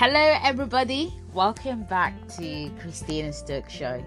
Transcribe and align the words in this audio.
Hello, 0.00 0.38
everybody. 0.44 1.12
Welcome 1.34 1.82
back 1.82 2.14
to 2.36 2.70
Christina 2.78 3.32
Stokes 3.32 3.72
Show. 3.72 4.00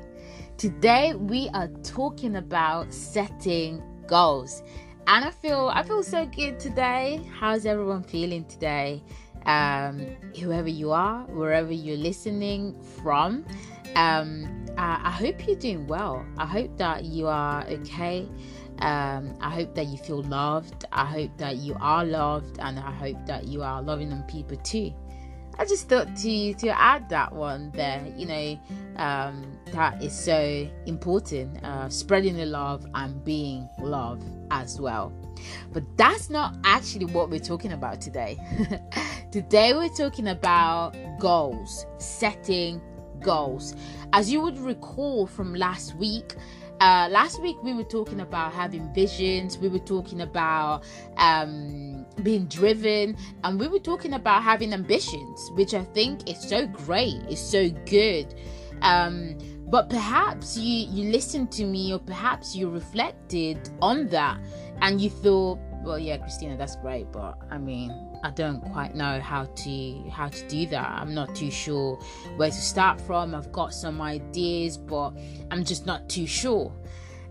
Today 0.56 1.16
we 1.16 1.50
are 1.54 1.68
talking 1.84 2.38
about 2.38 2.94
setting 2.94 3.84
goals, 4.08 4.64
and 5.08 5.26
I 5.26 5.32
feel 5.32 5.70
I 5.74 5.84
feel 5.84 6.02
so 6.02 6.26
good 6.28 6.62
today. 6.62 7.20
How's 7.38 7.66
everyone 7.66 8.04
feeling 8.04 8.46
today? 8.46 9.04
Um, 9.46 10.16
whoever 10.40 10.70
you 10.70 10.94
are, 10.94 11.24
wherever 11.26 11.74
you're 11.74 11.98
listening 11.98 12.82
from, 13.04 13.46
um, 13.98 14.66
I, 14.78 15.02
I 15.04 15.12
hope 15.12 15.46
you're 15.46 15.58
doing 15.58 15.88
well. 15.88 16.26
I 16.38 16.46
hope 16.46 16.78
that 16.78 17.04
you 17.04 17.28
are 17.28 17.66
okay. 17.68 18.30
Um, 18.80 19.38
I 19.42 19.50
hope 19.50 19.76
that 19.76 19.88
you 19.88 19.98
feel 19.98 20.24
loved. 20.24 20.86
I 20.94 21.04
hope 21.04 21.38
that 21.38 21.58
you 21.58 21.76
are 21.82 22.06
loved, 22.06 22.60
and 22.60 22.80
I 22.80 22.92
hope 22.92 23.26
that 23.26 23.50
you 23.50 23.62
are 23.62 23.82
loving 23.82 24.14
on 24.14 24.24
people 24.24 24.56
too. 24.56 24.94
I 25.62 25.66
just 25.66 25.88
thought 25.88 26.16
to 26.16 26.54
to 26.56 26.70
add 26.70 27.08
that 27.10 27.32
one 27.32 27.70
there. 27.76 28.04
You 28.18 28.26
know, 28.26 28.60
um, 28.96 29.60
that 29.66 30.02
is 30.02 30.12
so 30.12 30.68
important. 30.88 31.64
Uh, 31.64 31.88
spreading 31.88 32.36
the 32.36 32.48
love 32.48 32.84
and 32.96 33.24
being 33.24 33.70
love 33.80 34.24
as 34.50 34.82
well. 34.82 35.14
But 35.72 35.84
that's 35.98 36.32
not 36.32 36.56
actually 36.64 37.06
what 37.06 37.30
we're 37.30 37.40
talking 37.40 37.74
about 37.74 38.02
today. 38.02 38.40
today 39.32 39.76
we're 39.76 39.90
talking 39.90 40.30
about 40.30 40.96
goals, 41.20 41.86
setting 42.00 42.82
goals. 43.20 43.76
As 44.14 44.32
you 44.32 44.42
would 44.42 44.58
recall 44.58 45.28
from 45.28 45.54
last 45.54 45.96
week, 45.96 46.38
uh, 46.82 47.08
last 47.12 47.40
week 47.40 47.62
we 47.62 47.74
were 47.74 47.84
talking 47.84 48.22
about 48.22 48.54
having 48.54 48.92
visions. 48.92 49.56
We 49.56 49.70
were 49.70 49.78
talking 49.78 50.22
about 50.22 50.84
um, 51.18 52.08
being 52.24 52.46
driven. 52.48 53.16
And 53.44 53.60
we 53.60 53.68
were 53.68 53.80
talking 53.80 54.14
about 54.14 54.42
having 54.42 54.74
ambitions 54.74 55.52
which 55.54 55.76
i 55.76 55.84
think 55.84 56.28
is 56.28 56.42
so 56.42 56.66
great. 56.66 57.22
Is 57.30 57.40
so 57.40 57.70
good. 57.86 58.34
Um, 58.82 59.38
but 59.70 59.90
perhaps 59.90 60.58
you 60.58 60.88
you 60.90 61.12
listened 61.12 61.52
to 61.52 61.66
me 61.66 61.94
or 61.94 62.00
perhaps 62.00 62.56
you 62.56 62.68
reflected 62.68 63.70
on 63.82 64.08
that 64.08 64.40
and 64.82 65.00
you 65.00 65.10
thought 65.10 65.60
well 65.84 65.98
yeah 65.98 66.18
christina 66.18 66.58
that's 66.58 66.76
great 66.78 67.10
but 67.14 67.38
i 67.50 67.58
mean 67.58 67.90
I 68.24 68.30
don't 68.30 68.62
quite 68.72 68.96
know 68.96 69.20
how 69.20 69.46
to 69.46 70.10
how 70.10 70.30
to 70.30 70.48
do 70.48 70.66
that. 70.68 70.90
I'm 70.90 71.14
not 71.14 71.36
too 71.36 71.52
sure 71.52 71.96
where 72.36 72.50
to 72.50 72.56
start 72.56 73.02
from. 73.02 73.34
I've 73.34 73.52
got 73.52 73.74
some 73.74 74.02
ideas, 74.02 74.78
but 74.78 75.12
I'm 75.50 75.64
just 75.64 75.86
not 75.86 76.10
too 76.10 76.28
sure. 76.28 76.72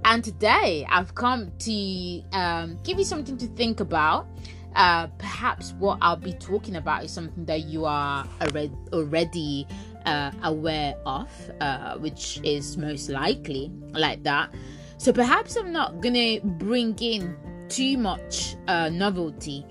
And 0.05 0.25
today 0.25 0.87
I've 0.91 1.15
come 1.15 1.53
to 1.61 2.23
um, 2.33 2.79
give 2.83 2.99
you 2.99 3.05
something 3.05 3.37
to 3.39 3.47
think 3.49 3.81
about. 3.81 4.27
Uh, 4.75 5.09
perhaps 5.19 5.75
what 5.79 5.99
I'll 6.01 6.17
be 6.17 6.33
talking 6.35 6.77
about 6.77 7.05
is 7.05 7.11
something 7.11 7.45
that 7.45 7.65
you 7.65 7.85
are 7.85 8.27
already 8.41 8.73
already 8.93 9.67
uh, 10.07 10.31
aware 10.43 10.95
of, 11.07 11.29
uh, 11.61 11.99
which 11.99 12.41
is 12.43 12.77
most 12.77 13.09
likely 13.09 13.71
like 13.93 14.23
that. 14.25 14.55
So 14.99 15.13
perhaps 15.13 15.57
I'm 15.57 15.73
not 15.73 16.01
gonna 16.01 16.41
bring 16.41 16.97
in 17.01 17.37
too 17.69 17.97
much 17.97 18.57
uh, 18.67 18.89
novelty 18.89 19.65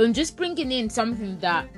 but 0.00 0.06
I'm 0.06 0.14
just 0.14 0.34
bringing 0.34 0.72
in 0.72 0.88
something 0.88 1.38
that 1.40 1.68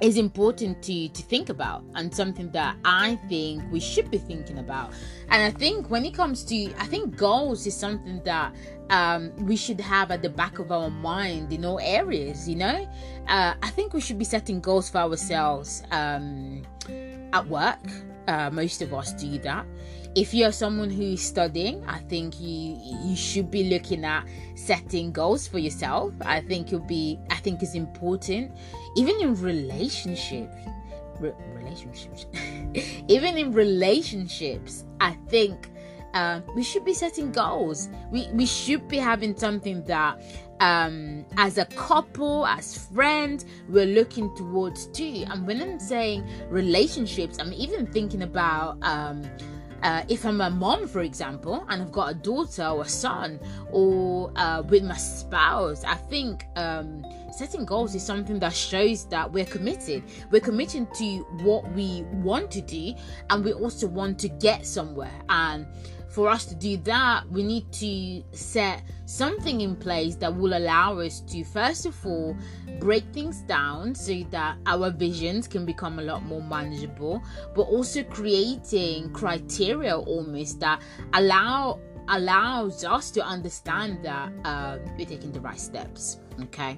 is 0.00 0.16
important 0.16 0.82
to 0.82 1.08
to 1.08 1.22
think 1.22 1.48
about 1.48 1.84
and 1.94 2.12
something 2.12 2.50
that 2.50 2.74
I 2.84 3.14
think 3.28 3.62
we 3.70 3.78
should 3.78 4.10
be 4.10 4.18
thinking 4.18 4.58
about. 4.58 4.90
And 5.28 5.40
I 5.44 5.56
think 5.56 5.88
when 5.88 6.04
it 6.04 6.12
comes 6.12 6.42
to 6.46 6.56
I 6.80 6.86
think 6.86 7.16
goals 7.16 7.64
is 7.64 7.76
something 7.76 8.20
that 8.24 8.52
um, 8.90 9.30
we 9.46 9.54
should 9.54 9.80
have 9.80 10.10
at 10.10 10.22
the 10.22 10.28
back 10.28 10.58
of 10.58 10.72
our 10.72 10.90
mind 10.90 11.52
in 11.52 11.64
all 11.64 11.78
areas. 11.78 12.48
You 12.48 12.56
know, 12.56 12.88
uh, 13.28 13.54
I 13.62 13.70
think 13.70 13.94
we 13.94 14.00
should 14.00 14.18
be 14.18 14.24
setting 14.24 14.58
goals 14.58 14.90
for 14.90 14.98
ourselves 14.98 15.84
um, 15.92 16.62
at 17.32 17.46
work. 17.46 17.78
Uh, 18.28 18.50
most 18.50 18.82
of 18.82 18.94
us 18.94 19.12
do 19.14 19.38
that. 19.38 19.66
If 20.14 20.34
you're 20.34 20.52
someone 20.52 20.90
who's 20.90 21.22
studying 21.22 21.82
i 21.88 21.98
think 22.00 22.38
you 22.38 22.78
you 23.04 23.16
should 23.16 23.50
be 23.50 23.64
looking 23.64 24.04
at 24.04 24.26
setting 24.54 25.10
goals 25.10 25.46
for 25.46 25.58
yourself. 25.58 26.12
I 26.20 26.40
think 26.40 26.70
you'll 26.70 26.80
be 26.86 27.18
i 27.30 27.36
think 27.36 27.62
it's 27.62 27.74
important. 27.74 28.52
Even 28.96 29.20
in 29.20 29.34
relationships 29.34 30.54
re- 31.18 31.32
relationships 31.54 32.26
even 33.08 33.38
in 33.38 33.52
relationships 33.52 34.84
i 35.00 35.12
think 35.28 35.70
uh, 36.14 36.40
we 36.54 36.62
should 36.62 36.84
be 36.84 36.94
setting 36.94 37.32
goals. 37.32 37.88
We 38.10 38.28
we 38.32 38.46
should 38.46 38.86
be 38.88 38.98
having 38.98 39.36
something 39.36 39.82
that 39.84 40.20
um, 40.62 41.24
as 41.38 41.58
a 41.58 41.64
couple, 41.64 42.46
as 42.46 42.86
friends, 42.94 43.44
we're 43.68 43.84
looking 43.84 44.34
towards 44.36 44.86
too. 44.86 45.24
And 45.28 45.44
when 45.44 45.60
I'm 45.60 45.80
saying 45.80 46.24
relationships, 46.48 47.38
I'm 47.40 47.52
even 47.52 47.84
thinking 47.88 48.22
about 48.22 48.78
um, 48.82 49.24
uh, 49.82 50.04
if 50.08 50.24
I'm 50.24 50.40
a 50.40 50.48
mom, 50.48 50.86
for 50.86 51.02
example, 51.02 51.66
and 51.68 51.82
I've 51.82 51.90
got 51.90 52.12
a 52.12 52.14
daughter 52.14 52.64
or 52.64 52.82
a 52.82 52.88
son, 52.88 53.40
or 53.72 54.30
uh, 54.36 54.62
with 54.68 54.84
my 54.84 54.96
spouse, 54.96 55.82
I 55.82 55.96
think 55.96 56.44
um, 56.54 57.04
setting 57.36 57.64
goals 57.64 57.96
is 57.96 58.04
something 58.04 58.38
that 58.38 58.54
shows 58.54 59.06
that 59.06 59.32
we're 59.32 59.44
committed. 59.44 60.04
We're 60.30 60.40
committed 60.40 60.94
to 60.94 61.18
what 61.42 61.68
we 61.72 62.02
want 62.12 62.52
to 62.52 62.60
do, 62.60 62.94
and 63.30 63.44
we 63.44 63.52
also 63.52 63.88
want 63.88 64.20
to 64.20 64.28
get 64.28 64.64
somewhere. 64.64 65.20
And 65.28 65.66
for 66.12 66.28
us 66.28 66.44
to 66.44 66.54
do 66.54 66.76
that, 66.78 67.26
we 67.30 67.42
need 67.42 67.72
to 67.72 68.22
set 68.36 68.82
something 69.06 69.62
in 69.62 69.74
place 69.74 70.14
that 70.16 70.34
will 70.34 70.56
allow 70.58 70.98
us 70.98 71.20
to, 71.20 71.42
first 71.42 71.86
of 71.86 71.96
all, 72.04 72.36
break 72.78 73.02
things 73.14 73.40
down 73.42 73.94
so 73.94 74.22
that 74.30 74.58
our 74.66 74.90
visions 74.90 75.48
can 75.48 75.64
become 75.64 75.98
a 75.98 76.02
lot 76.02 76.22
more 76.24 76.42
manageable, 76.42 77.22
but 77.54 77.62
also 77.62 78.02
creating 78.04 79.10
criteria 79.12 79.96
almost 79.96 80.60
that 80.60 80.82
allow 81.14 81.80
allows 82.08 82.84
us 82.84 83.10
to 83.12 83.24
understand 83.24 84.04
that 84.04 84.30
uh, 84.44 84.76
we're 84.98 85.06
taking 85.06 85.32
the 85.32 85.40
right 85.40 85.60
steps. 85.60 86.18
Okay, 86.42 86.76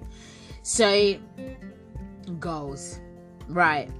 so 0.62 1.17
goals, 2.39 3.00
right? 3.49 3.91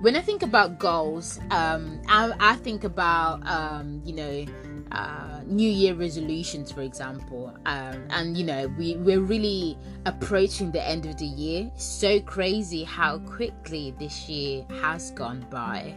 When 0.00 0.16
I 0.16 0.22
think 0.22 0.42
about 0.42 0.78
goals, 0.78 1.38
um, 1.50 2.00
I, 2.08 2.32
I 2.40 2.56
think 2.56 2.84
about 2.84 3.46
um, 3.46 4.00
you 4.04 4.14
know 4.14 4.46
uh, 4.92 5.40
New 5.46 5.70
Year 5.70 5.94
resolutions, 5.94 6.72
for 6.72 6.82
example, 6.82 7.54
um, 7.66 8.04
and 8.10 8.36
you 8.36 8.44
know 8.44 8.68
we 8.78 8.96
we're 8.96 9.20
really 9.20 9.78
approaching 10.06 10.70
the 10.72 10.86
end 10.86 11.06
of 11.06 11.16
the 11.16 11.26
year. 11.26 11.70
So 11.76 12.20
crazy 12.20 12.84
how 12.84 13.18
quickly 13.18 13.94
this 13.98 14.28
year 14.28 14.64
has 14.80 15.12
gone 15.12 15.46
by. 15.50 15.96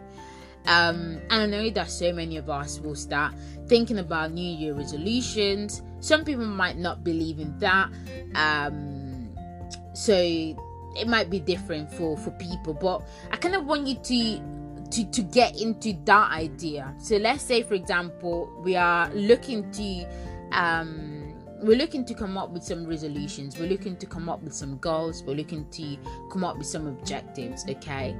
Um, 0.65 1.19
and 1.29 1.33
I 1.33 1.45
know 1.45 1.69
that 1.71 1.89
so 1.89 2.13
many 2.13 2.37
of 2.37 2.49
us 2.49 2.79
will 2.79 2.95
start 2.95 3.33
thinking 3.67 3.97
about 3.97 4.31
New 4.31 4.41
Year 4.41 4.73
resolutions. 4.73 5.81
Some 5.99 6.23
people 6.23 6.45
might 6.45 6.77
not 6.77 7.03
believe 7.03 7.39
in 7.39 7.57
that, 7.59 7.89
um, 8.35 9.29
so 9.93 10.15
it 10.15 11.07
might 11.07 11.29
be 11.29 11.39
different 11.39 11.91
for 11.91 12.15
for 12.17 12.31
people. 12.31 12.73
But 12.73 13.01
I 13.31 13.37
kind 13.37 13.55
of 13.55 13.65
want 13.65 13.87
you 13.87 13.95
to 13.95 14.41
to 14.93 15.05
to 15.11 15.23
get 15.23 15.59
into 15.59 15.93
that 16.05 16.31
idea. 16.31 16.93
So 16.99 17.17
let's 17.17 17.43
say 17.43 17.63
for 17.63 17.73
example 17.73 18.49
we 18.63 18.75
are 18.75 19.09
looking 19.13 19.69
to 19.71 20.05
um 20.51 21.19
we're 21.61 21.77
looking 21.77 22.05
to 22.05 22.13
come 22.13 22.37
up 22.37 22.49
with 22.51 22.63
some 22.63 22.85
resolutions. 22.85 23.57
We're 23.57 23.69
looking 23.69 23.95
to 23.95 24.05
come 24.05 24.27
up 24.27 24.43
with 24.43 24.53
some 24.53 24.77
goals. 24.79 25.23
We're 25.23 25.35
looking 25.35 25.65
to 25.69 25.97
come 26.29 26.43
up 26.43 26.57
with 26.57 26.67
some 26.67 26.87
objectives 26.87 27.65
okay? 27.69 28.15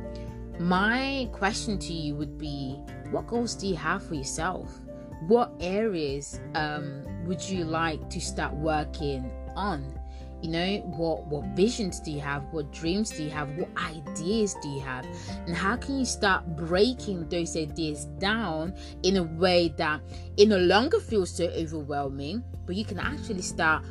My 0.60 1.30
question 1.32 1.78
to 1.80 1.94
you 1.94 2.16
would 2.16 2.38
be 2.38 2.80
what 3.12 3.28
goals 3.28 3.54
do 3.56 3.68
you 3.68 3.76
have 3.76 4.04
for 4.04 4.16
yourself? 4.16 4.80
What 5.28 5.52
areas 5.60 6.40
um, 6.56 7.04
would 7.26 7.42
you 7.42 7.66
like 7.66 8.10
to 8.10 8.20
start 8.20 8.54
working 8.56 9.30
on 9.56 10.00
you 10.44 10.50
know 10.50 10.78
what 10.98 11.26
what 11.28 11.46
visions 11.56 12.02
do 12.02 12.12
you 12.12 12.20
have? 12.20 12.44
What 12.52 12.72
dreams 12.74 13.10
do 13.12 13.24
you 13.24 13.30
have? 13.30 13.50
What 13.58 13.70
ideas 13.78 14.56
do 14.62 14.68
you 14.68 14.82
have? 14.82 15.06
And 15.48 15.56
how 15.56 15.78
can 15.78 15.98
you 15.98 16.06
start 16.06 16.46
breaking 16.58 17.30
those 17.30 17.56
ideas 17.56 18.06
down 18.20 18.76
in 19.04 19.18
a 19.18 19.24
way 19.24 19.74
that 19.78 20.02
it 20.36 20.50
no 20.50 20.58
longer 20.58 21.00
feels 21.00 21.34
so 21.34 21.46
overwhelming 21.46 22.44
but 22.66 22.76
you 22.76 22.84
can 22.84 23.00
actually 23.00 23.42
start 23.42 23.86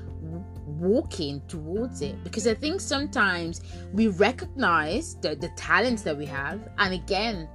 walking 0.66 1.40
towards 1.48 2.02
it? 2.02 2.22
Because 2.22 2.46
i 2.46 2.54
think 2.54 2.82
sometimes 2.82 3.62
we 3.94 4.08
recognize 4.08 5.16
the, 5.22 5.34
the 5.34 5.48
talents 5.56 6.02
that 6.02 6.16
we 6.16 6.26
have 6.26 6.68
and 6.76 6.92
again 6.92 7.48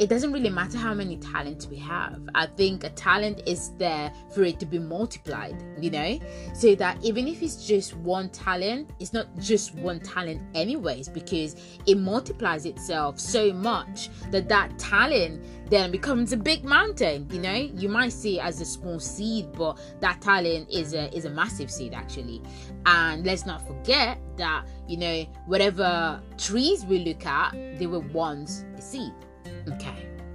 it 0.00 0.08
doesn't 0.08 0.32
really 0.32 0.48
matter 0.48 0.78
how 0.78 0.94
many 0.94 1.18
talents 1.18 1.66
we 1.66 1.76
have. 1.76 2.26
I 2.34 2.46
think 2.46 2.84
a 2.84 2.88
talent 2.88 3.42
is 3.46 3.72
there 3.76 4.10
for 4.34 4.44
it 4.44 4.58
to 4.60 4.66
be 4.66 4.78
multiplied, 4.78 5.62
you 5.78 5.90
know? 5.90 6.18
So 6.54 6.74
that 6.76 7.04
even 7.04 7.28
if 7.28 7.42
it's 7.42 7.66
just 7.66 7.94
one 7.96 8.30
talent, 8.30 8.92
it's 8.98 9.12
not 9.12 9.26
just 9.38 9.74
one 9.74 10.00
talent, 10.00 10.40
anyways, 10.54 11.10
because 11.10 11.54
it 11.86 11.98
multiplies 11.98 12.64
itself 12.64 13.20
so 13.20 13.52
much 13.52 14.08
that 14.30 14.48
that 14.48 14.78
talent 14.78 15.44
then 15.68 15.90
becomes 15.90 16.32
a 16.32 16.36
big 16.36 16.64
mountain 16.64 17.28
you 17.30 17.38
know 17.38 17.54
you 17.54 17.88
might 17.88 18.12
see 18.12 18.40
it 18.40 18.44
as 18.44 18.60
a 18.60 18.64
small 18.64 18.98
seed 18.98 19.46
but 19.52 19.78
that 20.00 20.20
talent 20.20 20.68
is 20.68 20.94
a 20.94 21.16
is 21.16 21.26
a 21.26 21.30
massive 21.30 21.70
seed 21.70 21.94
actually 21.94 22.42
and 22.86 23.24
let's 23.24 23.46
not 23.46 23.64
forget 23.64 24.18
that 24.36 24.66
you 24.88 24.96
know 24.96 25.24
whatever 25.46 26.20
trees 26.36 26.84
we 26.86 26.98
look 27.04 27.24
at 27.24 27.52
they 27.78 27.86
were 27.86 28.00
once 28.00 28.64
a 28.76 28.82
seed 28.82 29.12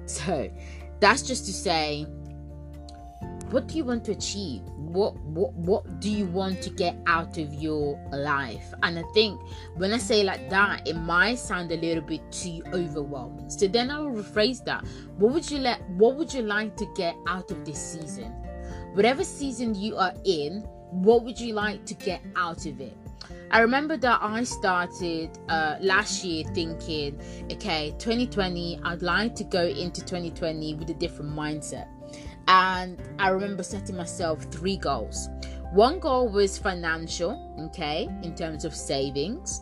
so 0.06 0.50
that's 1.00 1.22
just 1.22 1.46
to 1.46 1.54
say 1.54 2.06
what 3.52 3.68
do 3.68 3.78
you 3.78 3.86
want 3.86 4.04
to 4.06 4.12
achieve? 4.12 4.62
What 4.76 5.16
what 5.22 5.54
what 5.54 6.00
do 6.00 6.10
you 6.10 6.26
want 6.26 6.62
to 6.64 6.70
get 6.70 6.98
out 7.06 7.38
of 7.38 7.54
your 7.54 8.00
life? 8.12 8.74
And 8.82 8.98
i 8.98 9.04
think 9.14 9.40
when 9.76 9.94
i 9.94 9.98
say 9.98 10.24
like 10.24 10.50
that 10.50 10.88
it 10.88 10.96
might 10.96 11.38
sound 11.40 11.72
a 11.72 11.78
little 11.78 12.04
bit 12.04 12.22
too 12.32 12.64
overwhelming. 12.74 13.50
So 13.50 13.68
then 13.68 13.92
i 13.92 14.00
will 14.00 14.12
rephrase 14.12 14.64
that. 14.66 14.86
What 15.18 15.34
would 15.34 15.50
you 15.50 15.60
let 15.60 15.88
what 15.92 16.16
would 16.16 16.34
you 16.34 16.42
like 16.42 16.76
to 16.78 16.88
get 16.96 17.16
out 17.28 17.52
of 17.52 17.64
this 17.66 17.80
season? 17.80 18.32
Whatever 18.94 19.24
season 19.24 19.76
you 19.76 19.96
are 19.96 20.14
in 20.26 20.62
what 20.92 21.24
would 21.24 21.40
you 21.40 21.54
like 21.54 21.86
to 21.86 21.94
get 21.94 22.22
out 22.36 22.66
of 22.66 22.80
it 22.80 22.98
I 23.56 23.60
remember 23.60 23.96
that 23.96 24.20
I 24.22 24.44
started 24.44 25.30
uh, 25.48 25.78
last 25.80 26.26
year 26.26 26.44
thinking, 26.54 27.18
okay, 27.50 27.96
2020, 28.00 28.82
I'd 28.84 29.02
like 29.02 29.34
to 29.36 29.46
go 29.46 29.64
into 29.64 30.02
2020 30.02 30.74
with 30.76 30.90
a 30.90 30.94
different 30.94 31.32
mindset. 31.32 31.88
And 32.50 33.02
I 33.18 33.30
remember 33.30 33.64
setting 33.64 33.96
myself 33.96 34.44
three 34.52 34.76
goals. 34.76 35.30
One 35.72 36.00
goal 36.00 36.28
was 36.28 36.58
financial, 36.58 37.56
okay, 37.70 38.10
in 38.24 38.36
terms 38.36 38.66
of 38.66 38.76
savings. 38.76 39.62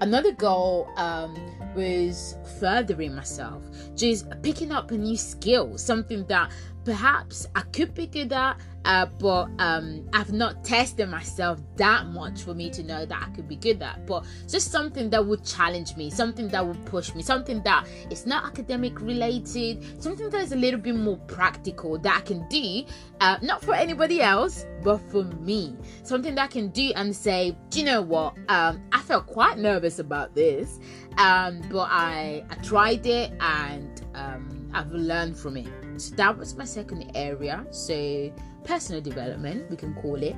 Another 0.00 0.32
goal 0.32 0.88
um, 0.96 1.36
was 1.76 2.34
furthering 2.58 3.14
myself, 3.14 3.62
just 3.94 4.26
picking 4.42 4.72
up 4.72 4.90
a 4.90 4.98
new 4.98 5.16
skill, 5.16 5.78
something 5.78 6.26
that 6.26 6.50
perhaps 6.84 7.46
I 7.54 7.62
could 7.62 7.94
be 7.94 8.06
good 8.06 8.32
at, 8.32 8.60
uh, 8.84 9.06
but 9.18 9.48
um, 9.58 10.08
I've 10.12 10.32
not 10.32 10.64
tested 10.64 11.08
myself 11.08 11.60
that 11.76 12.06
much 12.06 12.42
for 12.42 12.54
me 12.54 12.70
to 12.70 12.82
know 12.82 13.06
that 13.06 13.22
I 13.22 13.30
could 13.34 13.48
be 13.48 13.56
good 13.56 13.82
at. 13.82 14.06
But 14.06 14.24
just 14.48 14.70
something 14.70 15.08
that 15.10 15.24
would 15.24 15.44
challenge 15.44 15.96
me, 15.96 16.10
something 16.10 16.48
that 16.48 16.66
would 16.66 16.84
push 16.86 17.14
me, 17.14 17.22
something 17.22 17.62
that 17.62 17.86
is 18.10 18.26
not 18.26 18.44
academic 18.44 19.00
related, 19.00 20.02
something 20.02 20.28
that 20.30 20.40
is 20.40 20.52
a 20.52 20.56
little 20.56 20.80
bit 20.80 20.96
more 20.96 21.16
practical 21.28 21.98
that 21.98 22.16
I 22.16 22.20
can 22.20 22.46
do, 22.48 22.84
uh, 23.20 23.38
not 23.42 23.62
for 23.62 23.74
anybody 23.74 24.20
else, 24.20 24.66
but 24.82 24.98
for 25.10 25.24
me. 25.24 25.76
Something 26.02 26.34
that 26.34 26.44
I 26.44 26.48
can 26.48 26.68
do 26.68 26.92
and 26.96 27.14
say, 27.14 27.56
do 27.70 27.78
you 27.78 27.84
know 27.84 28.02
what? 28.02 28.34
Um, 28.48 28.82
I 28.92 29.00
felt 29.02 29.26
quite 29.26 29.58
nervous 29.58 30.00
about 30.00 30.34
this, 30.34 30.80
um, 31.18 31.62
but 31.70 31.88
I, 31.90 32.44
I 32.50 32.54
tried 32.56 33.06
it 33.06 33.32
and 33.40 34.02
um, 34.14 34.70
I've 34.74 34.90
learned 34.90 35.36
from 35.36 35.56
it. 35.56 35.68
So 36.02 36.16
that 36.16 36.36
was 36.36 36.56
my 36.56 36.64
second 36.64 37.12
area. 37.14 37.64
So 37.70 38.32
personal 38.64 39.00
development, 39.00 39.70
we 39.70 39.76
can 39.76 39.94
call 39.94 40.20
it. 40.20 40.34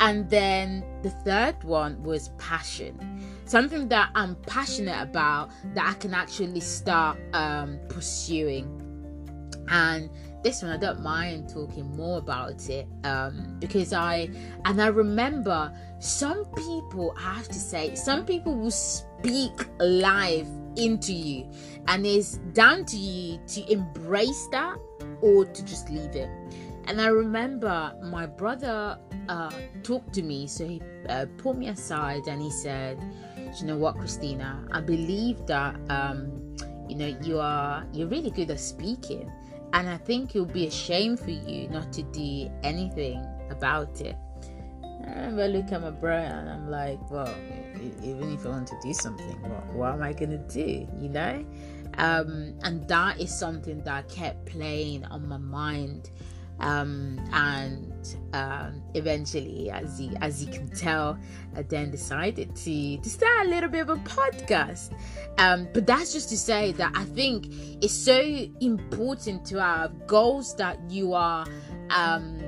And 0.00 0.28
then 0.28 0.84
the 1.02 1.10
third 1.10 1.62
one 1.62 2.02
was 2.02 2.30
passion. 2.38 2.98
Something 3.44 3.88
that 3.90 4.10
I'm 4.16 4.34
passionate 4.46 5.00
about 5.00 5.50
that 5.74 5.88
I 5.88 5.94
can 5.94 6.14
actually 6.14 6.58
start 6.58 7.16
um, 7.32 7.78
pursuing. 7.88 8.66
And 9.68 10.10
this 10.42 10.62
one 10.62 10.72
I 10.72 10.76
don't 10.76 11.00
mind 11.00 11.48
talking 11.48 11.96
more 11.96 12.18
about 12.18 12.68
it 12.68 12.88
um, 13.04 13.56
because 13.60 13.92
I 13.92 14.28
and 14.64 14.82
I 14.82 14.88
remember 14.88 15.72
some 16.00 16.44
people 16.56 17.14
I 17.16 17.34
have 17.34 17.46
to 17.46 17.54
say 17.54 17.94
some 17.94 18.26
people 18.26 18.56
will 18.56 18.72
speak 18.72 19.52
life 19.78 20.48
into 20.76 21.12
you. 21.12 21.50
And 21.88 22.06
it's 22.06 22.38
down 22.52 22.84
to 22.86 22.96
you 22.96 23.38
to 23.48 23.72
embrace 23.72 24.48
that 24.52 24.78
or 25.20 25.44
to 25.44 25.64
just 25.64 25.90
leave 25.90 26.14
it. 26.14 26.30
And 26.86 27.00
i 27.00 27.06
remember 27.06 27.94
my 28.02 28.26
brother 28.26 28.98
uh, 29.28 29.52
talked 29.82 30.12
to 30.14 30.22
me. 30.22 30.46
So 30.46 30.66
he 30.66 30.82
uh, 31.08 31.26
pulled 31.38 31.58
me 31.58 31.68
aside 31.68 32.26
and 32.26 32.42
he 32.42 32.50
said 32.50 32.98
you 33.60 33.66
know 33.66 33.76
what 33.76 33.98
christina? 33.98 34.66
I 34.72 34.80
believe 34.80 35.46
that 35.46 35.76
um, 35.90 36.56
you 36.88 36.96
know 36.96 37.16
you 37.22 37.38
are 37.38 37.86
you're 37.92 38.08
really 38.08 38.30
good 38.30 38.50
at 38.50 38.60
speaking. 38.60 39.30
And 39.74 39.88
i 39.88 39.96
think 39.96 40.34
it 40.34 40.40
would 40.40 40.52
be 40.52 40.66
a 40.66 40.70
shame 40.70 41.16
for 41.16 41.30
you 41.30 41.68
not 41.68 41.92
to 41.94 42.02
do 42.02 42.50
anything 42.62 43.24
about 43.50 44.00
it 44.02 44.16
I 45.04 45.10
remember 45.10 45.48
looking 45.48 45.74
at 45.74 45.82
my 45.82 45.90
brother 45.90 46.26
and 46.26 46.48
I'm 46.48 46.70
like, 46.70 47.10
well, 47.10 47.34
even 48.02 48.32
if 48.32 48.46
I 48.46 48.50
want 48.50 48.68
to 48.68 48.78
do 48.82 48.94
something, 48.94 49.40
what, 49.42 49.66
what 49.74 49.92
am 49.94 50.02
I 50.02 50.12
going 50.12 50.30
to 50.30 50.38
do? 50.38 50.86
You 51.00 51.08
know? 51.08 51.44
Um, 51.98 52.54
and 52.62 52.86
that 52.88 53.20
is 53.20 53.36
something 53.36 53.82
that 53.82 54.08
kept 54.08 54.46
playing 54.46 55.04
on 55.06 55.28
my 55.28 55.38
mind. 55.38 56.10
Um, 56.60 57.18
and 57.32 58.16
um, 58.34 58.82
eventually, 58.94 59.70
as 59.70 60.00
you 60.00 60.14
as 60.20 60.44
you 60.44 60.52
can 60.52 60.68
tell, 60.68 61.18
I 61.56 61.62
then 61.62 61.90
decided 61.90 62.54
to 62.54 62.98
to 62.98 63.10
start 63.10 63.46
a 63.46 63.48
little 63.48 63.68
bit 63.68 63.80
of 63.80 63.88
a 63.88 63.96
podcast. 63.96 64.92
Um, 65.38 65.66
but 65.74 65.86
that's 65.86 66.12
just 66.12 66.28
to 66.28 66.38
say 66.38 66.72
that 66.72 66.92
I 66.94 67.04
think 67.04 67.46
it's 67.82 67.92
so 67.92 68.20
important 68.60 69.44
to 69.46 69.60
have 69.60 70.06
goals 70.06 70.54
that 70.56 70.78
you 70.88 71.14
are 71.14 71.46
um, 71.90 72.38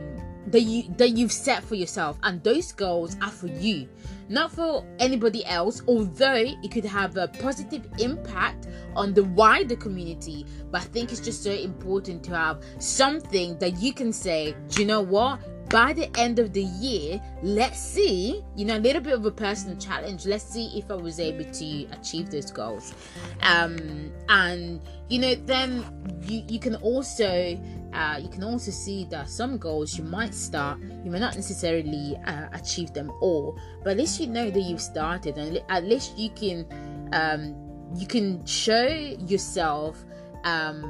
that 0.49 0.61
you 0.61 0.85
that 0.97 1.11
you've 1.11 1.33
set 1.33 1.63
for 1.63 1.75
yourself 1.75 2.19
and 2.23 2.43
those 2.43 2.73
goals 2.73 3.17
are 3.23 3.31
for 3.31 3.49
you 3.49 3.89
not 4.29 4.51
for 4.51 4.85
anybody 4.99 5.45
else 5.47 5.83
although 5.89 6.35
it 6.35 6.71
could 6.71 6.85
have 6.85 7.17
a 7.17 7.29
positive 7.29 7.87
impact 7.99 8.69
on 8.97 9.13
the 9.15 9.25
wider 9.25 9.77
community 9.77 10.47
but 10.71 10.81
i 10.83 10.85
think 10.85 11.11
it's 11.11 11.21
just 11.21 11.43
so 11.43 11.51
important 11.51 12.23
to 12.23 12.35
have 12.35 12.63
something 12.79 13.59
that 13.59 13.79
you 13.79 13.93
can 13.93 14.13
say 14.13 14.55
do 14.69 14.81
you 14.81 14.87
know 14.87 15.01
what 15.01 15.41
by 15.71 15.93
the 15.93 16.09
end 16.19 16.39
of 16.39 16.53
the 16.53 16.63
year, 16.63 17.21
let's 17.43 17.81
see, 17.81 18.45
you 18.55 18.65
know, 18.65 18.77
a 18.77 18.79
little 18.79 19.03
bit 19.03 19.15
of 19.15 19.25
a 19.25 19.31
personal 19.31 19.77
challenge. 19.77 20.27
Let's 20.27 20.45
see 20.45 20.67
if 20.79 20.91
I 20.91 20.95
was 20.95 21.19
able 21.19 21.45
to 21.45 21.85
achieve 21.93 22.31
those 22.31 22.51
goals. 22.51 22.95
Um, 23.43 24.13
and 24.29 24.81
you 25.09 25.19
know, 25.19 25.35
then 25.35 25.85
you 26.23 26.45
you 26.49 26.59
can 26.59 26.77
also 26.77 27.59
uh, 27.95 28.19
you 28.19 28.29
can 28.29 28.43
also 28.43 28.71
see 28.71 29.05
that 29.07 29.29
some 29.29 29.57
goals 29.57 29.97
you 29.97 30.05
might 30.05 30.35
start, 30.35 30.79
you 31.05 31.11
may 31.11 31.21
not 31.21 31.37
necessarily 31.37 32.17
uh, 32.27 32.49
achieve 32.53 32.93
them 32.93 33.11
all, 33.21 33.57
but 33.83 33.91
at 33.91 33.97
least 33.99 34.21
you 34.21 34.27
know 34.27 34.51
that 34.51 34.61
you've 34.61 34.81
started, 34.81 35.39
and 35.39 35.63
at 35.69 35.85
least 35.85 36.19
you 36.19 36.31
can 36.31 36.67
um, 37.13 37.55
you 37.97 38.07
can 38.07 38.45
show 38.45 38.87
yourself 38.87 40.05
um, 40.45 40.83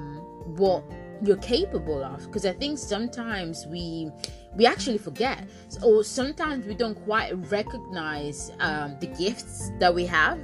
what 0.57 0.83
you're 1.23 1.37
capable 1.37 2.03
of. 2.03 2.25
Because 2.27 2.47
i 2.47 2.53
think 2.53 2.79
sometimes 2.79 3.67
we 3.67 4.11
we 4.57 4.67
actually 4.67 4.99
forget. 4.99 5.47
Or 5.83 6.05
sometimes 6.05 6.67
we 6.67 6.75
don't 6.75 6.95
quite 7.05 7.33
recognize 7.51 8.53
um, 8.61 8.97
the 9.01 9.09
gifts 9.09 9.71
that 9.79 9.95
we 9.95 10.07
have 10.07 10.39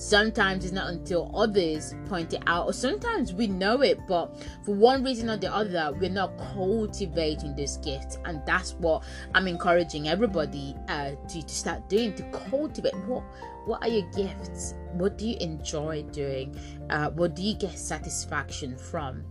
sometimes 0.00 0.64
it's 0.64 0.72
not 0.72 0.88
until 0.88 1.30
others 1.34 1.94
point 2.08 2.32
it 2.32 2.42
out 2.46 2.66
or 2.66 2.72
sometimes 2.72 3.34
we 3.34 3.46
know 3.46 3.82
it 3.82 3.98
but 4.08 4.34
for 4.64 4.74
one 4.74 5.04
reason 5.04 5.28
or 5.28 5.36
the 5.36 5.54
other 5.54 5.94
we're 6.00 6.08
not 6.08 6.36
cultivating 6.54 7.54
this 7.54 7.76
gift. 7.78 8.18
And 8.24 8.40
that's 8.46 8.72
what 8.74 9.04
i'm 9.34 9.46
encouraging 9.46 10.08
everybody 10.08 10.74
uh, 10.88 11.12
to, 11.28 11.42
to 11.42 11.54
start 11.54 11.88
doing 11.88 12.14
to 12.14 12.22
cultivate. 12.30 12.94
What 13.06 13.22
what 13.66 13.82
are 13.82 13.88
your 13.88 14.08
gifts? 14.12 14.74
What 14.92 15.18
do 15.18 15.28
you 15.28 15.36
enjoy 15.38 16.02
doing? 16.04 16.58
Uh, 16.88 17.10
what 17.10 17.36
do 17.36 17.42
you 17.42 17.54
get 17.54 17.78
satisfaction 17.78 18.76
from? 18.76 19.22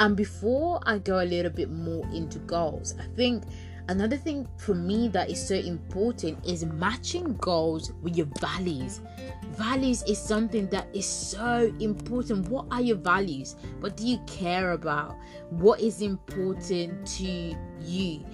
And 0.00 0.16
before 0.16 0.80
I 0.84 0.98
go 0.98 1.22
a 1.22 1.24
little 1.24 1.52
bit 1.52 1.70
more 1.70 2.04
into 2.12 2.38
goals, 2.40 2.94
I 2.98 3.04
think 3.16 3.44
another 3.88 4.16
thing 4.16 4.48
for 4.56 4.74
me 4.74 5.08
that 5.08 5.30
is 5.30 5.46
so 5.46 5.54
important 5.54 6.44
is 6.46 6.64
matching 6.64 7.36
goals 7.36 7.92
with 8.02 8.16
your 8.16 8.28
values. 8.40 9.00
Values 9.56 10.02
is 10.04 10.18
something 10.18 10.66
that 10.68 10.88
is 10.94 11.06
so 11.06 11.72
important. 11.80 12.48
What 12.48 12.66
are 12.70 12.80
your 12.80 12.96
values? 12.96 13.56
What 13.80 13.96
do 13.96 14.06
you 14.06 14.18
care 14.26 14.72
about? 14.72 15.16
What 15.50 15.80
is 15.80 16.02
important 16.02 17.06
to 17.18 17.56
you? 17.80 18.24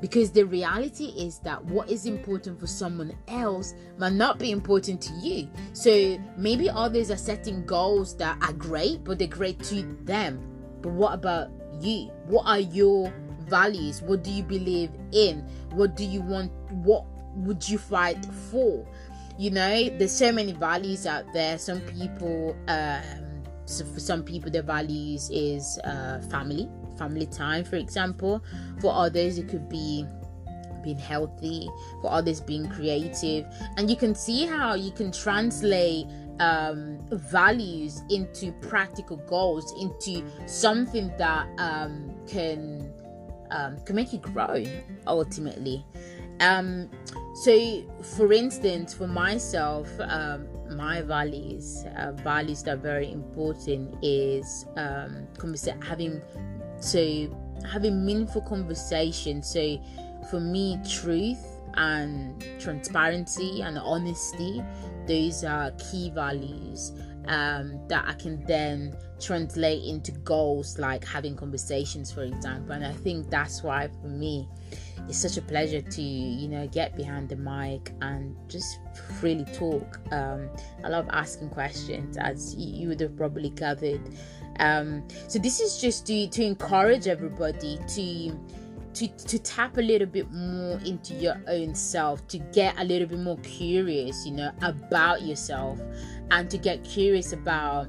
Because 0.00 0.30
the 0.30 0.44
reality 0.44 1.12
is 1.16 1.40
that 1.40 1.62
what 1.66 1.90
is 1.90 2.06
important 2.06 2.58
for 2.58 2.66
someone 2.66 3.14
else 3.28 3.74
might 3.98 4.14
not 4.14 4.38
be 4.38 4.50
important 4.50 5.02
to 5.02 5.12
you. 5.14 5.48
So 5.74 6.18
maybe 6.38 6.70
others 6.70 7.10
are 7.10 7.18
setting 7.18 7.66
goals 7.66 8.16
that 8.16 8.38
are 8.40 8.54
great, 8.54 9.04
but 9.04 9.18
they're 9.18 9.28
great 9.28 9.62
to 9.64 9.82
them 10.04 10.50
but 10.82 10.92
what 10.92 11.14
about 11.14 11.50
you? 11.80 12.10
What 12.26 12.46
are 12.46 12.58
your 12.58 13.12
values? 13.50 14.00
What 14.00 14.24
do 14.24 14.30
you 14.30 14.42
believe 14.42 14.90
in? 15.12 15.40
What 15.72 15.96
do 15.96 16.04
you 16.04 16.22
want? 16.22 16.52
What 16.70 17.04
would 17.34 17.68
you 17.68 17.78
fight 17.78 18.24
for? 18.50 18.86
You 19.38 19.50
know, 19.50 19.88
there's 19.98 20.16
so 20.16 20.32
many 20.32 20.52
values 20.52 21.06
out 21.06 21.24
there. 21.32 21.58
Some 21.58 21.80
people, 21.80 22.56
um, 22.68 23.42
so 23.64 23.84
for 23.84 24.00
some 24.00 24.22
people, 24.22 24.50
their 24.50 24.62
values 24.62 25.30
is 25.30 25.78
uh, 25.84 26.20
family, 26.30 26.68
family 26.98 27.26
time, 27.26 27.64
for 27.64 27.76
example. 27.76 28.42
For 28.80 28.94
others, 28.94 29.38
it 29.38 29.48
could 29.48 29.68
be 29.68 30.06
being 30.82 30.98
healthy, 30.98 31.68
for 32.00 32.10
others, 32.10 32.40
being 32.40 32.68
creative. 32.68 33.46
And 33.76 33.90
you 33.90 33.96
can 33.96 34.14
see 34.14 34.46
how 34.46 34.74
you 34.74 34.92
can 34.92 35.12
translate 35.12 36.06
um, 36.40 36.98
values 37.10 38.02
into 38.10 38.52
practical 38.60 39.18
goals, 39.28 39.72
into 39.80 40.24
something 40.46 41.12
that 41.18 41.46
um, 41.58 42.14
can 42.26 42.92
um, 43.50 43.78
can 43.84 43.96
make 43.96 44.12
you 44.12 44.18
grow 44.18 44.64
ultimately. 45.06 45.84
Um, 46.40 46.88
so, 47.34 47.82
for 48.16 48.32
instance, 48.32 48.94
for 48.94 49.06
myself, 49.06 49.88
um, 50.00 50.46
my 50.74 51.02
values, 51.02 51.84
uh, 51.96 52.12
values 52.12 52.62
that 52.64 52.74
are 52.74 52.80
very 52.80 53.10
important 53.10 53.94
is 54.02 54.66
um, 54.76 55.26
conversa- 55.36 55.82
having 55.84 56.20
so 56.80 57.28
having 57.70 58.04
meaningful 58.04 58.42
conversation. 58.42 59.42
So, 59.42 59.78
for 60.30 60.40
me, 60.40 60.78
truth 60.88 61.44
and 61.74 62.44
transparency 62.58 63.62
and 63.62 63.78
honesty, 63.78 64.62
those 65.06 65.44
are 65.44 65.70
key 65.72 66.10
values 66.10 66.92
um, 67.28 67.80
that 67.88 68.04
I 68.06 68.14
can 68.14 68.44
then 68.46 68.96
translate 69.20 69.84
into 69.84 70.12
goals 70.12 70.78
like 70.78 71.04
having 71.04 71.36
conversations, 71.36 72.10
for 72.10 72.22
example. 72.22 72.72
And 72.72 72.84
I 72.84 72.92
think 72.92 73.30
that's 73.30 73.62
why 73.62 73.88
for 74.00 74.08
me 74.08 74.48
it's 75.08 75.18
such 75.18 75.36
a 75.36 75.42
pleasure 75.42 75.80
to 75.80 76.02
you 76.02 76.48
know 76.48 76.66
get 76.68 76.96
behind 76.96 77.28
the 77.28 77.36
mic 77.36 77.92
and 78.00 78.36
just 78.48 78.78
freely 79.18 79.44
talk. 79.52 80.00
Um, 80.12 80.48
I 80.84 80.88
love 80.88 81.08
asking 81.10 81.50
questions, 81.50 82.16
as 82.16 82.54
you 82.54 82.88
would 82.88 83.00
have 83.00 83.16
probably 83.16 83.50
gathered. 83.50 84.00
Um, 84.58 85.04
so 85.28 85.38
this 85.38 85.60
is 85.60 85.80
just 85.80 86.06
to 86.06 86.28
to 86.28 86.42
encourage 86.44 87.06
everybody 87.06 87.78
to 87.88 88.38
to 88.94 89.08
to 89.08 89.38
tap 89.38 89.76
a 89.76 89.82
little 89.82 90.06
bit 90.06 90.30
more 90.30 90.78
into 90.84 91.14
your 91.14 91.36
own 91.48 91.74
self 91.74 92.26
to 92.28 92.38
get 92.38 92.78
a 92.78 92.84
little 92.84 93.06
bit 93.06 93.18
more 93.18 93.38
curious 93.38 94.26
you 94.26 94.32
know 94.32 94.50
about 94.62 95.22
yourself 95.22 95.78
and 96.30 96.50
to 96.50 96.58
get 96.58 96.82
curious 96.84 97.32
about 97.32 97.88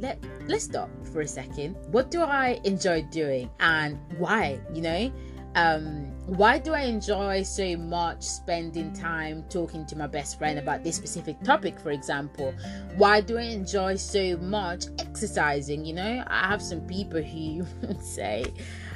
let 0.00 0.18
let's 0.46 0.64
stop 0.64 0.88
for 1.12 1.20
a 1.20 1.28
second. 1.28 1.76
What 1.90 2.10
do 2.10 2.22
i 2.22 2.60
enjoy 2.64 3.02
doing 3.10 3.50
and 3.60 3.98
why 4.18 4.60
you 4.72 4.82
know? 4.82 5.12
Um 5.54 6.06
why 6.26 6.58
do 6.58 6.74
i 6.74 6.82
enjoy 6.82 7.42
so 7.42 7.76
much 7.76 8.22
spending 8.22 8.92
time 8.92 9.44
talking 9.48 9.84
to 9.86 9.96
my 9.96 10.06
best 10.06 10.38
friend 10.38 10.58
about 10.58 10.84
this 10.84 10.96
specific 10.96 11.42
topic 11.42 11.78
for 11.78 11.90
example? 11.90 12.54
Why 12.96 13.20
do 13.20 13.36
i 13.36 13.42
enjoy 13.42 13.96
so 13.96 14.36
much 14.38 14.84
exercising 14.98 15.84
you 15.84 15.94
know? 15.94 16.24
I 16.26 16.48
have 16.48 16.62
some 16.62 16.80
people 16.86 17.22
who 17.22 17.66
say 18.00 18.44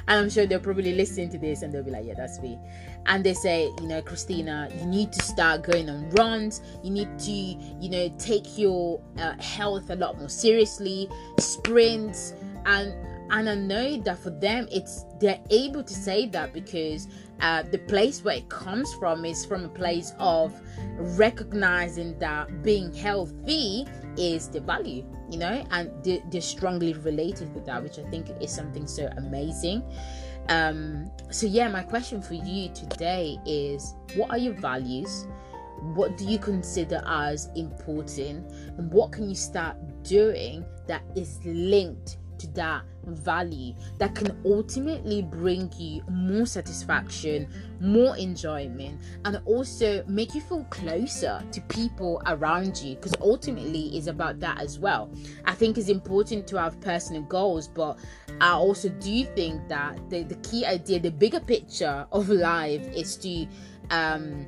and 0.07 0.19
I'm 0.19 0.29
sure 0.29 0.45
they'll 0.45 0.59
probably 0.59 0.93
listen 0.93 1.29
to 1.29 1.37
this 1.37 1.61
and 1.61 1.73
they'll 1.73 1.83
be 1.83 1.91
like, 1.91 2.05
yeah, 2.05 2.13
that's 2.15 2.39
me. 2.39 2.59
And 3.07 3.23
they 3.23 3.33
say, 3.33 3.71
you 3.81 3.87
know, 3.87 4.01
Christina, 4.01 4.69
you 4.79 4.85
need 4.85 5.11
to 5.13 5.23
start 5.23 5.63
going 5.63 5.89
on 5.89 6.09
runs. 6.11 6.61
You 6.83 6.91
need 6.91 7.19
to, 7.19 7.31
you 7.31 7.89
know, 7.89 8.09
take 8.19 8.57
your 8.57 9.01
uh, 9.17 9.33
health 9.41 9.89
a 9.89 9.95
lot 9.95 10.17
more 10.19 10.29
seriously, 10.29 11.09
sprints, 11.39 12.33
and 12.65 12.93
and 13.31 13.49
I 13.49 13.55
know 13.55 13.97
that 14.01 14.19
for 14.19 14.29
them, 14.29 14.67
it's 14.71 15.05
they're 15.19 15.41
able 15.49 15.83
to 15.83 15.93
say 15.93 16.27
that 16.27 16.53
because 16.53 17.07
uh, 17.41 17.63
the 17.63 17.79
place 17.79 18.23
where 18.23 18.37
it 18.37 18.49
comes 18.49 18.93
from 18.95 19.25
is 19.25 19.45
from 19.45 19.65
a 19.65 19.69
place 19.69 20.13
of 20.19 20.53
recognizing 21.17 22.17
that 22.19 22.63
being 22.63 22.93
healthy 22.93 23.85
is 24.17 24.47
the 24.47 24.61
value 24.61 25.05
you 25.29 25.37
know 25.37 25.65
and 25.71 25.91
they're, 26.03 26.21
they're 26.31 26.39
strongly 26.39 26.93
related 26.93 27.53
with 27.53 27.65
that 27.65 27.83
which 27.83 27.99
i 27.99 28.03
think 28.09 28.29
is 28.41 28.53
something 28.53 28.87
so 28.87 29.09
amazing. 29.17 29.83
Um 30.49 31.09
so 31.31 31.47
yeah 31.47 31.67
my 31.67 31.81
question 31.81 32.21
for 32.21 32.35
you 32.35 32.69
today 32.69 33.37
is 33.45 33.95
what 34.15 34.29
are 34.29 34.37
your 34.37 34.53
values? 34.53 35.27
What 35.95 36.17
do 36.17 36.25
you 36.25 36.39
consider 36.39 37.01
as 37.05 37.49
important? 37.55 38.49
And 38.77 38.91
what 38.91 39.11
can 39.11 39.27
you 39.27 39.35
start 39.35 39.75
doing 40.03 40.63
that 40.87 41.03
is 41.15 41.39
linked 41.43 42.17
to 42.39 42.47
that 42.53 42.83
value 43.07 43.73
that 43.97 44.15
can 44.15 44.37
ultimately 44.45 45.21
bring 45.21 45.71
you 45.77 46.03
more 46.09 46.45
satisfaction, 46.45 47.47
more 47.79 48.17
enjoyment, 48.17 48.99
and 49.25 49.39
also 49.45 50.03
make 50.07 50.33
you 50.33 50.41
feel 50.41 50.63
closer 50.65 51.43
to 51.51 51.61
people 51.61 52.21
around 52.27 52.77
you 52.77 52.95
because 52.95 53.13
ultimately 53.21 53.95
it's 53.97 54.07
about 54.07 54.39
that 54.39 54.59
as 54.59 54.79
well. 54.79 55.11
I 55.45 55.53
think 55.53 55.77
it's 55.77 55.89
important 55.89 56.47
to 56.47 56.59
have 56.59 56.79
personal 56.81 57.23
goals, 57.23 57.67
but 57.67 57.97
I 58.41 58.51
also 58.51 58.89
do 58.89 59.25
think 59.25 59.67
that 59.69 60.09
the, 60.09 60.23
the 60.23 60.35
key 60.35 60.65
idea, 60.65 60.99
the 60.99 61.11
bigger 61.11 61.39
picture 61.39 62.05
of 62.11 62.29
life 62.29 62.85
is 62.95 63.15
to 63.17 63.47
um 63.91 64.47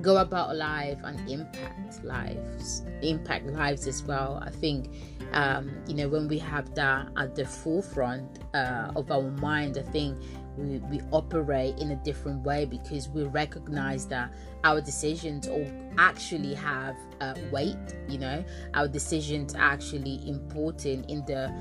go 0.00 0.18
about 0.18 0.56
life 0.56 0.98
and 1.04 1.18
impact 1.30 2.04
lives 2.04 2.82
impact 3.02 3.46
lives 3.46 3.86
as 3.86 4.02
well. 4.02 4.42
I 4.44 4.50
think 4.50 4.90
um, 5.34 5.70
you 5.86 5.94
know 5.94 6.08
when 6.08 6.28
we 6.28 6.38
have 6.38 6.74
that 6.74 7.08
at 7.16 7.34
the 7.34 7.44
forefront 7.44 8.40
uh, 8.54 8.92
of 8.96 9.10
our 9.10 9.30
mind 9.30 9.76
i 9.76 9.82
think 9.82 10.16
we, 10.56 10.78
we 10.88 11.00
operate 11.10 11.76
in 11.78 11.90
a 11.90 11.96
different 11.96 12.44
way 12.44 12.64
because 12.64 13.08
we 13.08 13.24
recognize 13.24 14.06
that 14.06 14.32
our 14.62 14.80
decisions 14.80 15.48
all 15.48 15.66
actually 15.98 16.54
have 16.54 16.96
uh, 17.20 17.34
weight 17.50 17.76
you 18.08 18.18
know? 18.18 18.44
Our 18.74 18.86
decisions 18.86 19.54
are 19.54 19.62
actually 19.62 20.28
important 20.28 21.10
in 21.10 21.24
the 21.26 21.52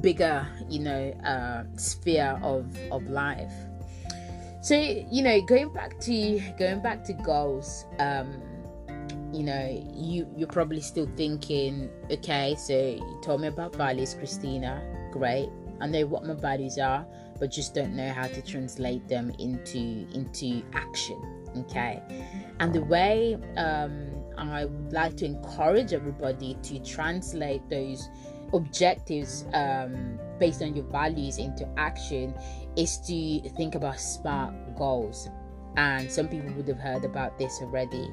bigger 0.00 0.46
you 0.68 0.80
know 0.80 1.10
uh, 1.24 1.64
sphere 1.76 2.38
of 2.42 2.66
of 2.90 3.08
life 3.08 3.52
so 4.62 4.76
you 4.76 5.22
know 5.22 5.40
going 5.42 5.68
back 5.70 5.98
to 5.98 6.40
going 6.56 6.80
back 6.80 7.02
to 7.02 7.12
goals 7.12 7.84
um 7.98 8.40
you 9.32 9.42
know 9.42 9.84
you 9.92 10.26
you're 10.36 10.46
probably 10.46 10.80
still 10.80 11.08
thinking 11.16 11.90
okay 12.12 12.54
so 12.56 12.72
you 12.72 13.20
told 13.22 13.40
me 13.40 13.48
about 13.48 13.74
values 13.74 14.14
christina 14.14 14.80
great. 15.10 15.50
I 15.80 15.88
know 15.88 16.06
what 16.06 16.24
my 16.24 16.34
values 16.34 16.78
are 16.78 17.04
but 17.40 17.50
just 17.50 17.74
don't 17.74 17.96
know 17.96 18.08
how 18.12 18.28
to 18.28 18.40
translate 18.40 19.08
them 19.08 19.32
into 19.40 20.06
into 20.14 20.62
action 20.72 21.20
okay? 21.58 22.00
And 22.60 22.72
the 22.72 22.82
way 22.82 23.36
um 23.56 24.10
i 24.38 24.64
would 24.64 24.92
like 24.92 25.16
to 25.16 25.26
encourage 25.26 25.92
everybody 25.92 26.56
to 26.62 26.78
translate 26.78 27.68
those 27.68 28.08
objectives 28.54 29.44
um, 29.54 30.18
based 30.38 30.62
on 30.62 30.74
your 30.74 30.84
values 30.86 31.38
into 31.38 31.66
action 31.76 32.34
is 32.76 32.98
to 33.06 33.48
think 33.50 33.74
about 33.74 34.00
SMART 34.00 34.54
goals. 34.76 35.28
And 35.76 36.10
some 36.10 36.28
people 36.28 36.52
would 36.54 36.68
have 36.68 36.78
heard 36.78 37.04
about 37.04 37.38
this 37.38 37.60
already. 37.62 38.10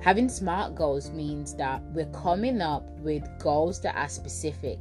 Having 0.00 0.28
SMART 0.28 0.74
goals 0.74 1.10
means 1.10 1.54
that 1.56 1.82
we're 1.92 2.06
coming 2.06 2.60
up 2.60 2.84
with 3.00 3.22
goals 3.38 3.80
that 3.82 3.94
are 3.96 4.08
specific, 4.08 4.78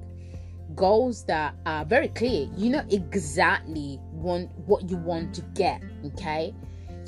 goals 0.76 1.24
that 1.26 1.54
are 1.66 1.86
very 1.86 2.08
clear. 2.08 2.50
You 2.56 2.70
know 2.70 2.86
exactly 2.90 4.00
want 4.12 4.50
what 4.66 4.90
you 4.90 4.98
want 4.98 5.36
to 5.36 5.42
get, 5.54 5.82
okay? 6.06 6.54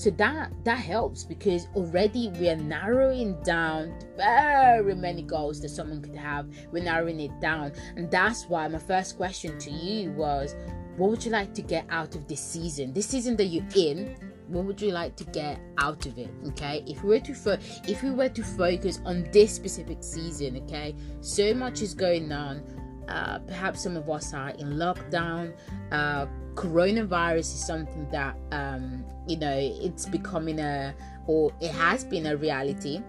so 0.01 0.09
that 0.09 0.51
that 0.63 0.79
helps 0.79 1.23
because 1.23 1.67
already 1.75 2.29
we 2.39 2.49
are 2.49 2.55
narrowing 2.55 3.39
down 3.43 3.93
very 4.17 4.95
many 4.95 5.21
goals 5.21 5.61
that 5.61 5.69
someone 5.69 6.01
could 6.01 6.15
have 6.15 6.47
we're 6.71 6.83
narrowing 6.83 7.19
it 7.19 7.39
down 7.39 7.71
and 7.95 8.09
that's 8.09 8.45
why 8.45 8.67
my 8.67 8.79
first 8.79 9.15
question 9.15 9.59
to 9.59 9.69
you 9.69 10.11
was 10.13 10.55
what 11.01 11.09
would 11.09 11.25
you 11.25 11.31
like 11.31 11.51
to 11.55 11.63
get 11.63 11.83
out 11.89 12.13
of 12.13 12.27
this 12.27 12.39
season? 12.39 12.93
This 12.93 13.07
season 13.07 13.35
that 13.37 13.45
you're 13.45 13.65
in 13.75 14.15
what 14.49 14.65
would 14.65 14.79
you 14.79 14.91
like 14.91 15.15
to 15.15 15.23
get 15.23 15.59
out 15.79 16.05
of 16.05 16.15
it 16.19 16.29
okay? 16.49 16.83
If 16.85 17.01
we 17.03 17.09
were 17.09 17.19
to 17.21 17.33
fo- 17.33 17.57
if 17.87 18.03
we 18.03 18.11
were 18.11 18.29
to 18.29 18.43
focus 18.43 18.99
on 19.03 19.27
this 19.31 19.51
specific 19.51 20.03
season 20.03 20.57
okay 20.63 20.93
so 21.21 21.55
much 21.55 21.81
is 21.81 21.95
going 21.95 22.31
on. 22.31 22.61
Uh, 23.07 23.39
perhaps 23.39 23.81
some 23.81 23.97
of 23.97 24.09
us 24.09 24.31
are 24.33 24.51
in 24.51 24.73
lockdown. 24.73 25.53
Uh, 25.91 26.27
coronavirus 26.53 27.39
is 27.39 27.65
something 27.65 28.07
that 28.11 28.37
um, 28.51 29.03
you 29.27 29.37
know 29.37 29.57
it's 29.57 30.05
becoming 30.05 30.59
a 30.59 30.93
or 31.25 31.51
it 31.61 31.71
has 31.71 32.03
been 32.03 32.27
a 32.27 32.37
reality 32.37 33.01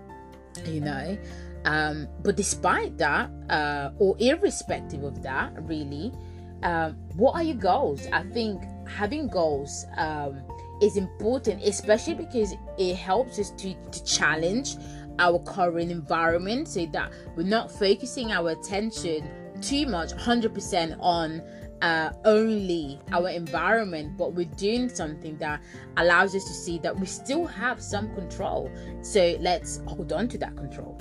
you 0.64 0.80
know? 0.80 1.18
Um, 1.64 2.08
but 2.22 2.36
despite 2.36 2.98
that 2.98 3.30
uh, 3.48 3.90
or 3.98 4.16
irrespective 4.18 5.04
of 5.04 5.22
that 5.22 5.52
really 5.62 6.12
um, 6.62 6.96
what 7.16 7.34
are 7.34 7.42
your 7.42 7.56
goals 7.56 8.06
i 8.12 8.22
think 8.22 8.62
having 8.88 9.28
goals 9.28 9.86
um, 9.96 10.42
is 10.80 10.96
important 10.96 11.62
especially 11.62 12.14
because 12.14 12.54
it 12.78 12.96
helps 12.96 13.38
us 13.38 13.50
to, 13.50 13.74
to 13.90 14.04
challenge 14.04 14.76
our 15.18 15.38
current 15.40 15.90
environment 15.90 16.66
so 16.66 16.86
that 16.86 17.12
we're 17.36 17.42
not 17.42 17.70
focusing 17.70 18.32
our 18.32 18.50
attention 18.50 19.28
too 19.60 19.86
much 19.86 20.12
100% 20.12 20.96
on 20.98 21.42
uh, 21.82 22.12
only 22.24 22.98
our 23.12 23.28
environment, 23.28 24.16
but 24.16 24.34
we're 24.34 24.46
doing 24.56 24.88
something 24.88 25.36
that 25.38 25.60
allows 25.96 26.34
us 26.34 26.44
to 26.44 26.52
see 26.52 26.78
that 26.78 26.98
we 26.98 27.06
still 27.06 27.44
have 27.44 27.82
some 27.82 28.14
control. 28.14 28.70
So 29.02 29.36
let's 29.40 29.80
hold 29.86 30.12
on 30.12 30.28
to 30.28 30.38
that 30.38 30.56
control. 30.56 30.98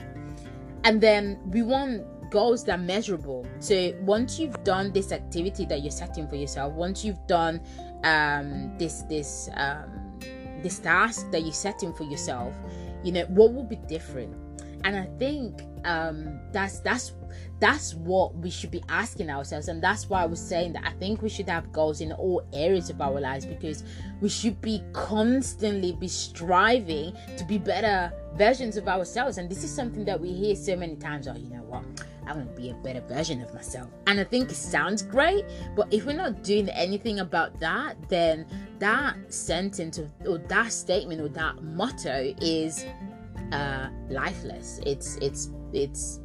And 0.84 1.00
then 1.00 1.40
we 1.46 1.62
want 1.62 2.04
goals 2.32 2.64
that 2.64 2.80
are 2.80 2.82
measurable. 2.82 3.46
So 3.60 3.94
once 4.02 4.40
you've 4.40 4.64
done 4.64 4.92
this 4.92 5.12
activity 5.12 5.66
that 5.66 5.84
you're 5.84 5.92
setting 5.92 6.28
for 6.28 6.36
yourself, 6.36 6.74
once 6.74 7.06
you've 7.06 7.26
done 7.28 7.62
um, 8.04 8.76
this 8.80 9.04
this 9.04 9.50
um, 9.56 10.18
this 10.64 10.80
task 10.80 11.30
that 11.32 11.44
you're 11.44 11.54
setting 11.54 11.94
for 11.94 12.04
yourself, 12.04 12.56
you 13.04 13.12
know 13.12 13.26
what 13.26 13.54
will 13.54 13.64
be 13.64 13.76
different. 13.88 14.34
And 14.84 14.96
I 14.96 15.06
think 15.20 15.62
um, 15.86 16.40
that's 16.52 16.80
that's 16.80 17.14
that's 17.60 17.94
what 17.94 18.36
we 18.36 18.50
should 18.50 18.72
be 18.72 18.84
asking 18.90 19.30
ourselves 19.30 19.68
and 19.68 19.82
that's 19.82 20.10
why 20.10 20.24
i 20.24 20.26
was 20.26 20.40
saying 20.40 20.74
that 20.74 20.84
i 20.86 20.92
think 20.94 21.22
we 21.22 21.30
should 21.30 21.48
have 21.48 21.72
goals 21.72 22.02
in 22.02 22.12
all 22.12 22.44
areas 22.54 22.90
of 22.90 23.00
our 23.00 23.20
lives 23.22 23.46
because 23.46 23.84
we 24.20 24.28
should 24.28 24.60
be 24.62 24.84
constantly 24.94 25.94
be 25.94 26.08
striving 26.08 27.14
to 27.38 27.46
be 27.46 27.58
better 27.58 28.12
versions 28.36 28.78
of 28.78 28.88
ourselves 28.88 29.38
and 29.38 29.50
this 29.50 29.64
is 29.64 29.72
something 29.72 30.04
that 30.04 30.20
we 30.20 30.32
hear 30.34 30.56
so 30.56 30.76
many 30.76 30.96
times 30.96 31.28
oh 31.28 31.36
you 31.36 31.50
know 31.50 31.64
what 31.64 31.84
I 32.28 32.34
want 32.34 32.56
to 32.56 32.62
be 32.62 32.70
a 32.70 32.74
better 32.76 33.02
version 33.02 33.42
of 33.42 33.54
myself. 33.54 33.90
And 34.08 34.20
I 34.20 34.24
think 34.24 34.52
it 34.52 34.56
sounds 34.56 35.02
great, 35.02 35.44
but 35.76 35.92
if 35.92 36.06
we're 36.06 36.14
not 36.14 36.44
doing 36.44 36.70
anything 36.70 37.20
about 37.20 37.60
that, 37.60 37.98
then 38.10 38.46
that 38.80 39.16
sentence 39.34 40.00
or, 40.00 40.10
or 40.26 40.38
that 40.38 40.72
statement 40.72 41.20
or 41.20 41.28
that 41.30 41.62
motto 41.62 42.34
is 42.40 42.86
uh, 43.52 43.90
lifeless. 44.10 44.80
It's 44.86 45.18
it's 45.18 45.50
it's 45.74 46.20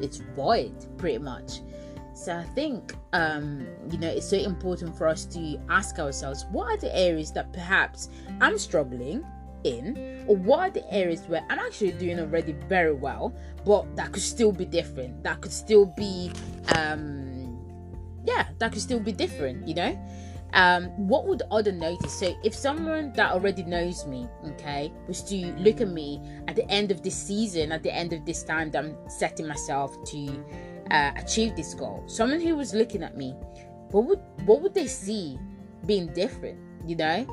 it's 0.00 0.18
void 0.36 0.74
pretty 0.98 1.18
much. 1.18 1.60
So 2.14 2.36
i 2.36 2.44
think 2.54 2.94
um 3.14 3.66
you 3.90 3.96
know 3.96 4.08
it's 4.08 4.28
so 4.28 4.36
important 4.36 4.96
for 4.96 5.06
us 5.06 5.24
to 5.26 5.58
ask 5.70 5.98
ourselves 5.98 6.44
what 6.50 6.66
are 6.70 6.76
the 6.76 6.94
areas 6.94 7.32
that 7.32 7.50
perhaps 7.52 8.10
i'm 8.40 8.58
struggling 8.58 9.24
in? 9.64 10.24
Or 10.26 10.36
what 10.36 10.60
are 10.60 10.70
the 10.70 10.92
areas 10.92 11.22
where 11.28 11.44
i'm 11.48 11.58
actually 11.58 11.92
doing 11.92 12.18
already 12.20 12.52
very 12.68 12.92
well 12.92 13.32
but 13.64 13.94
that 13.96 14.12
could 14.12 14.22
still 14.22 14.52
be 14.52 14.64
different? 14.64 15.22
That 15.22 15.40
could 15.40 15.52
still 15.52 15.86
be 15.86 16.32
um 16.76 17.58
yeah 18.26 18.48
that 18.58 18.72
could 18.72 18.82
still 18.82 19.00
be 19.00 19.12
different 19.12 19.66
you 19.66 19.74
know 19.74 19.98
um, 20.54 20.86
what 21.08 21.26
would 21.26 21.42
other 21.50 21.72
notice? 21.72 22.12
So 22.12 22.36
if 22.42 22.54
someone 22.54 23.12
that 23.14 23.32
already 23.32 23.62
knows 23.62 24.06
me, 24.06 24.28
okay, 24.44 24.92
was 25.06 25.22
to 25.24 25.36
look 25.58 25.80
at 25.80 25.88
me 25.88 26.20
at 26.48 26.56
the 26.56 26.68
end 26.70 26.90
of 26.90 27.02
this 27.02 27.14
season, 27.14 27.72
at 27.72 27.82
the 27.82 27.94
end 27.94 28.12
of 28.12 28.24
this 28.24 28.42
time 28.42 28.70
that 28.72 28.84
I'm 28.84 28.96
setting 29.08 29.46
myself 29.46 29.96
to 30.04 30.44
uh, 30.90 31.12
achieve 31.16 31.56
this 31.56 31.74
goal, 31.74 32.02
someone 32.06 32.40
who 32.40 32.56
was 32.56 32.74
looking 32.74 33.02
at 33.02 33.16
me, 33.16 33.34
what 33.90 34.06
would 34.06 34.20
what 34.44 34.62
would 34.62 34.74
they 34.74 34.86
see 34.86 35.38
being 35.86 36.12
different? 36.12 36.58
You 36.86 36.96
know, 36.96 37.26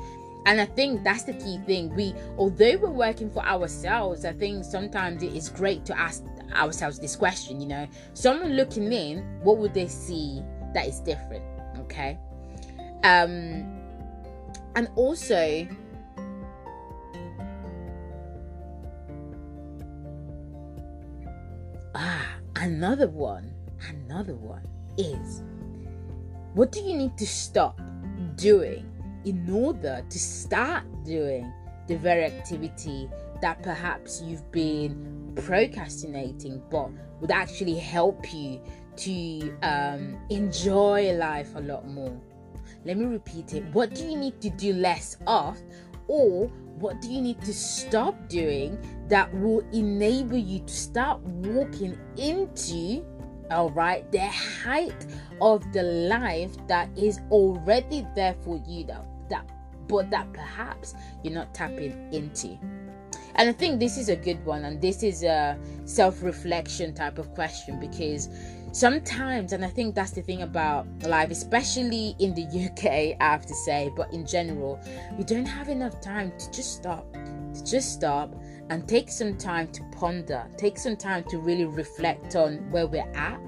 and 0.46 0.60
I 0.60 0.66
think 0.66 1.02
that's 1.02 1.24
the 1.24 1.34
key 1.34 1.58
thing. 1.66 1.94
We, 1.94 2.14
although 2.36 2.76
we're 2.76 2.90
working 2.90 3.30
for 3.30 3.44
ourselves, 3.44 4.24
I 4.24 4.32
think 4.32 4.64
sometimes 4.64 5.22
it 5.22 5.34
is 5.34 5.48
great 5.48 5.84
to 5.86 5.98
ask 5.98 6.24
ourselves 6.54 6.98
this 6.98 7.16
question. 7.16 7.60
You 7.60 7.68
know, 7.68 7.86
someone 8.14 8.52
looking 8.54 8.92
in, 8.92 9.22
what 9.42 9.58
would 9.58 9.74
they 9.74 9.88
see 9.88 10.42
that 10.74 10.86
is 10.86 11.00
different? 11.00 11.44
Okay 11.80 12.18
um, 13.04 13.78
and 14.74 14.88
also, 14.96 15.66
ah, 21.94 22.26
another 22.56 23.08
one, 23.08 23.52
another 23.88 24.34
one 24.34 24.66
is 24.96 25.42
what 26.54 26.72
do 26.72 26.80
you 26.80 26.96
need 26.96 27.16
to 27.16 27.26
stop 27.26 27.80
doing 28.36 28.84
in 29.24 29.48
order 29.50 30.04
to 30.08 30.18
start 30.18 30.84
doing 31.04 31.52
the 31.86 31.96
very 31.96 32.24
activity 32.24 33.08
that 33.40 33.62
perhaps 33.62 34.22
you've 34.22 34.50
been 34.50 35.32
procrastinating 35.36 36.62
but 36.70 36.90
would 37.20 37.30
actually 37.30 37.76
help 37.76 38.32
you 38.32 38.60
to 38.96 39.56
um, 39.62 40.18
enjoy 40.30 41.12
life 41.12 41.54
a 41.54 41.60
lot 41.60 41.86
more 41.86 42.20
let 42.88 42.96
me 42.96 43.04
repeat 43.04 43.52
it. 43.52 43.64
What 43.74 43.94
do 43.94 44.02
you 44.02 44.16
need 44.16 44.40
to 44.40 44.48
do 44.48 44.72
less 44.72 45.18
of? 45.26 45.60
Or 46.06 46.46
what 46.78 47.02
do 47.02 47.12
you 47.12 47.20
need 47.20 47.42
to 47.42 47.52
stop 47.52 48.30
doing 48.30 48.78
that 49.08 49.32
will 49.34 49.60
enable 49.74 50.38
you 50.38 50.60
to 50.60 50.72
start 50.72 51.20
walking 51.20 51.98
into 52.16 53.04
all 53.50 53.70
right 53.70 54.10
the 54.12 54.26
height 54.26 55.06
of 55.40 55.70
the 55.72 55.82
life 55.82 56.50
that 56.66 56.88
is 56.96 57.20
already 57.30 58.06
there 58.14 58.34
for 58.42 58.62
you 58.66 58.84
that, 58.84 59.04
that 59.28 59.48
but 59.86 60.10
that 60.10 60.30
perhaps 60.34 60.94
you're 61.22 61.32
not 61.32 61.54
tapping 61.54 62.12
into 62.12 62.58
and 63.36 63.48
i 63.48 63.52
think 63.52 63.80
this 63.80 63.96
is 63.96 64.10
a 64.10 64.16
good 64.16 64.44
one 64.44 64.66
and 64.66 64.82
this 64.82 65.02
is 65.02 65.22
a 65.22 65.58
self-reflection 65.86 66.92
type 66.92 67.16
of 67.16 67.32
question 67.34 67.80
because 67.80 68.28
sometimes 68.72 69.52
and 69.52 69.64
i 69.64 69.68
think 69.68 69.94
that's 69.94 70.12
the 70.12 70.22
thing 70.22 70.42
about 70.42 70.86
life 71.02 71.30
especially 71.30 72.14
in 72.18 72.34
the 72.34 72.44
uk 72.66 72.84
i 72.84 73.16
have 73.20 73.46
to 73.46 73.54
say 73.54 73.90
but 73.96 74.12
in 74.12 74.26
general 74.26 74.78
we 75.16 75.24
don't 75.24 75.46
have 75.46 75.68
enough 75.68 76.00
time 76.00 76.32
to 76.38 76.50
just 76.50 76.76
stop 76.76 77.10
to 77.54 77.64
just 77.64 77.92
stop 77.92 78.34
and 78.70 78.86
take 78.88 79.08
some 79.10 79.36
time 79.36 79.68
to 79.68 79.82
ponder 79.92 80.46
take 80.56 80.78
some 80.78 80.96
time 80.96 81.24
to 81.24 81.38
really 81.38 81.64
reflect 81.64 82.36
on 82.36 82.56
where 82.70 82.86
we're 82.86 83.10
at. 83.14 83.40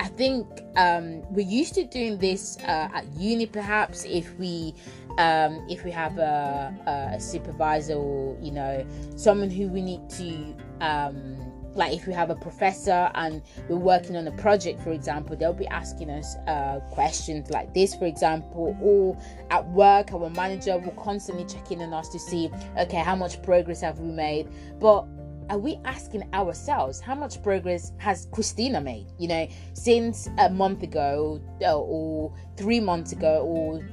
I 0.00 0.06
think 0.06 0.46
um, 0.76 1.22
we're 1.32 1.46
used 1.46 1.74
to 1.74 1.84
doing 1.84 2.18
this 2.18 2.56
uh, 2.58 2.88
at 2.94 3.04
uni 3.14 3.46
perhaps 3.46 4.04
if 4.04 4.32
we 4.38 4.74
um, 5.18 5.66
if 5.68 5.84
we 5.84 5.90
have 5.90 6.18
a, 6.18 7.12
a, 7.16 7.20
supervisor 7.20 7.94
or 7.94 8.38
you 8.40 8.52
know 8.52 8.86
someone 9.16 9.50
who 9.50 9.66
we 9.66 9.82
need 9.82 10.08
to 10.10 10.54
um, 10.80 11.47
like 11.78 11.92
if 11.92 12.06
we 12.06 12.12
have 12.12 12.28
a 12.28 12.34
professor 12.34 13.10
and 13.14 13.40
we're 13.68 13.76
working 13.76 14.16
on 14.16 14.26
a 14.26 14.32
project 14.32 14.82
for 14.82 14.92
example 14.92 15.36
they'll 15.36 15.52
be 15.52 15.66
asking 15.68 16.10
us 16.10 16.36
uh, 16.46 16.80
questions 16.90 17.50
like 17.50 17.72
this 17.72 17.94
for 17.94 18.04
example 18.04 18.76
or 18.82 19.16
at 19.50 19.66
work 19.70 20.12
our 20.12 20.28
manager 20.30 20.76
will 20.76 20.92
constantly 20.92 21.44
check 21.46 21.70
in 21.70 21.80
on 21.80 21.94
us 21.94 22.08
to 22.08 22.18
see 22.18 22.50
okay 22.78 22.98
how 22.98 23.16
much 23.16 23.40
progress 23.42 23.80
have 23.80 23.98
we 24.00 24.10
made 24.10 24.48
but 24.78 25.06
are 25.50 25.58
we 25.58 25.78
asking 25.84 26.22
ourselves 26.34 27.00
how 27.00 27.14
much 27.14 27.42
progress 27.42 27.92
has 27.96 28.28
Christina 28.32 28.82
made? 28.82 29.06
You 29.18 29.28
know, 29.28 29.48
since 29.72 30.28
a 30.38 30.50
month 30.50 30.82
ago 30.82 31.40
or, 31.62 31.72
or, 31.72 32.34
three 32.58 32.80
months 32.80 33.12
ago 33.12 33.42
or 33.46 33.88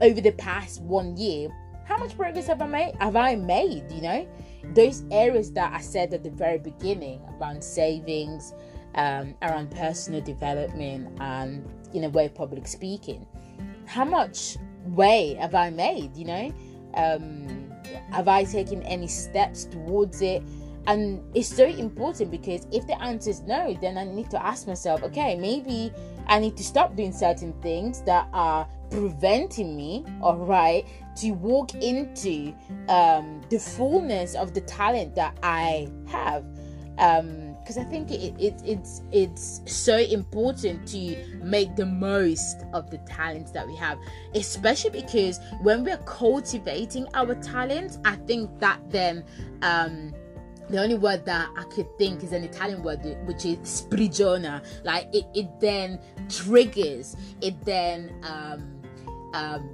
over 0.00 0.20
the 0.20 0.32
past 0.32 0.82
one 0.82 1.16
year, 1.16 1.48
how 1.84 1.96
much 1.96 2.16
progress 2.16 2.46
have 2.46 2.62
I 2.62 2.66
made? 2.66 2.94
Have 3.00 3.16
I 3.16 3.34
made? 3.34 3.90
You 3.90 4.02
know, 4.02 4.28
those 4.74 5.04
areas 5.10 5.52
that 5.52 5.72
I 5.72 5.80
said 5.80 6.14
at 6.14 6.22
the 6.22 6.30
very 6.30 6.58
beginning 6.58 7.20
around 7.38 7.62
savings, 7.62 8.54
um, 8.94 9.34
around 9.42 9.70
personal 9.70 10.20
development, 10.20 11.08
and 11.20 11.68
in 11.92 12.04
a 12.04 12.08
way, 12.08 12.28
public 12.28 12.66
speaking. 12.66 13.26
How 13.86 14.04
much 14.04 14.56
way 14.86 15.34
have 15.34 15.54
I 15.54 15.70
made? 15.70 16.16
You 16.16 16.24
know, 16.24 16.54
um, 16.94 17.72
have 18.10 18.28
I 18.28 18.44
taken 18.44 18.82
any 18.82 19.08
steps 19.08 19.64
towards 19.64 20.22
it? 20.22 20.42
And 20.86 21.22
it's 21.34 21.48
so 21.48 21.64
important 21.64 22.30
because 22.30 22.66
if 22.72 22.86
the 22.86 23.00
answer 23.00 23.30
is 23.30 23.42
no, 23.42 23.76
then 23.80 23.96
I 23.96 24.04
need 24.04 24.30
to 24.30 24.44
ask 24.44 24.66
myself, 24.66 25.02
okay, 25.04 25.36
maybe 25.36 25.92
I 26.26 26.40
need 26.40 26.56
to 26.56 26.64
stop 26.64 26.96
doing 26.96 27.12
certain 27.12 27.52
things 27.62 28.02
that 28.02 28.28
are 28.32 28.66
preventing 28.92 29.76
me, 29.76 30.04
all 30.20 30.36
right, 30.36 30.86
to 31.16 31.32
walk 31.32 31.74
into 31.74 32.54
um, 32.88 33.40
the 33.48 33.58
fullness 33.58 34.34
of 34.34 34.54
the 34.54 34.60
talent 34.62 35.14
that 35.14 35.36
I 35.42 35.88
have. 36.06 36.44
because 36.96 37.76
um, 37.78 37.82
I 37.82 37.84
think 37.84 38.10
it, 38.10 38.34
it, 38.38 38.60
it's 38.64 39.02
it's 39.10 39.62
so 39.66 39.96
important 39.96 40.86
to 40.88 41.16
make 41.42 41.74
the 41.74 41.86
most 41.86 42.64
of 42.72 42.90
the 42.90 42.98
talents 42.98 43.50
that 43.52 43.66
we 43.66 43.74
have, 43.76 43.98
especially 44.34 44.90
because 44.90 45.40
when 45.62 45.84
we're 45.84 46.04
cultivating 46.04 47.06
our 47.14 47.34
talents, 47.36 47.98
I 48.04 48.16
think 48.16 48.50
that 48.60 48.78
then 48.90 49.24
um, 49.62 50.14
the 50.68 50.80
only 50.80 50.94
word 50.94 51.24
that 51.26 51.50
I 51.56 51.64
could 51.64 51.86
think 51.98 52.22
is 52.22 52.32
an 52.32 52.44
Italian 52.44 52.82
word, 52.82 53.00
which 53.26 53.44
is 53.44 53.58
sprigiona. 53.58 54.64
Like 54.84 55.08
it, 55.12 55.24
it 55.34 55.48
then 55.60 55.98
triggers, 56.28 57.16
it 57.40 57.62
then 57.64 58.14
um, 58.22 58.81
um, 59.32 59.70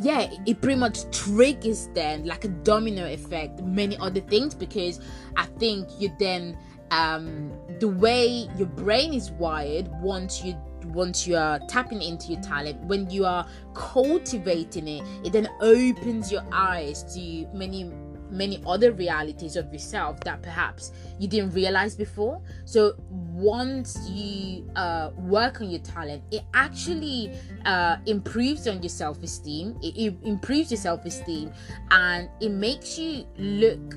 yeah, 0.00 0.30
it 0.46 0.60
pretty 0.60 0.78
much 0.78 1.10
triggers 1.10 1.88
then 1.94 2.24
like 2.24 2.44
a 2.44 2.48
domino 2.48 3.06
effect, 3.06 3.62
many 3.62 3.96
other 3.98 4.20
things 4.20 4.54
because 4.54 5.00
I 5.36 5.46
think 5.58 5.88
you 5.98 6.10
then 6.18 6.56
um 6.90 7.50
the 7.80 7.88
way 7.88 8.48
your 8.56 8.66
brain 8.68 9.14
is 9.14 9.30
wired 9.32 9.88
once 10.00 10.44
you 10.44 10.54
once 10.88 11.26
you 11.26 11.34
are 11.34 11.58
tapping 11.66 12.02
into 12.02 12.32
your 12.32 12.42
talent 12.42 12.78
when 12.84 13.08
you 13.08 13.24
are 13.24 13.46
cultivating 13.72 14.86
it 14.86 15.02
it 15.24 15.32
then 15.32 15.48
opens 15.60 16.30
your 16.30 16.44
eyes 16.52 17.02
to 17.14 17.46
many 17.54 17.90
many 18.30 18.62
other 18.66 18.92
realities 18.92 19.56
of 19.56 19.72
yourself 19.72 20.20
that 20.20 20.42
perhaps 20.42 20.92
you 21.18 21.28
didn't 21.28 21.50
realize 21.50 21.94
before. 21.94 22.40
So 22.64 22.94
once 23.10 24.08
you 24.08 24.68
uh, 24.76 25.10
work 25.16 25.60
on 25.60 25.70
your 25.70 25.80
talent, 25.80 26.22
it 26.30 26.42
actually 26.54 27.32
uh, 27.64 27.96
improves 28.06 28.66
on 28.66 28.82
your 28.82 28.90
self 28.90 29.22
esteem. 29.22 29.76
It, 29.82 29.96
it, 29.96 30.14
improves 30.24 30.70
your 30.70 30.78
self 30.78 31.04
esteem, 31.04 31.52
and 31.90 32.28
it 32.40 32.50
makes 32.50 32.98
you 32.98 33.26
look. 33.36 33.94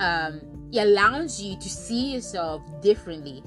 Um, 0.00 0.40
it 0.72 0.78
allows 0.78 1.40
you 1.40 1.56
to 1.56 1.68
see 1.68 2.12
yourself 2.14 2.62
differently. 2.80 3.42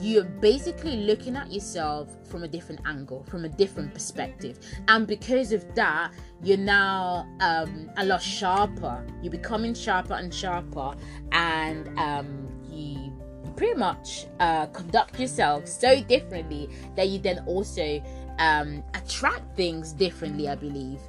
you're 0.00 0.24
basically 0.24 0.96
looking 0.96 1.36
at 1.36 1.50
yourself 1.50 2.10
from 2.28 2.42
a 2.42 2.48
different 2.48 2.80
angle, 2.86 3.24
from 3.30 3.44
a 3.44 3.48
different 3.48 3.94
perspective. 3.94 4.58
And 4.88 5.06
because 5.06 5.52
of 5.52 5.74
that, 5.74 6.12
you're 6.42 6.58
now 6.58 7.26
um, 7.40 7.90
a 7.96 8.04
lot 8.04 8.20
sharper. 8.20 9.06
You're 9.22 9.30
becoming 9.30 9.74
sharper 9.74 10.14
and 10.14 10.34
sharper, 10.34 10.94
and 11.32 11.98
um, 11.98 12.48
you 12.70 13.12
pretty 13.56 13.74
much 13.74 14.26
uh, 14.38 14.66
conduct 14.66 15.18
yourself 15.18 15.66
so 15.66 16.02
differently 16.02 16.68
that 16.94 17.08
you 17.08 17.18
then 17.18 17.42
also 17.46 18.02
um, 18.38 18.82
attract 18.94 19.56
things 19.56 19.92
differently, 19.92 20.48
I 20.48 20.54
believe. 20.54 21.00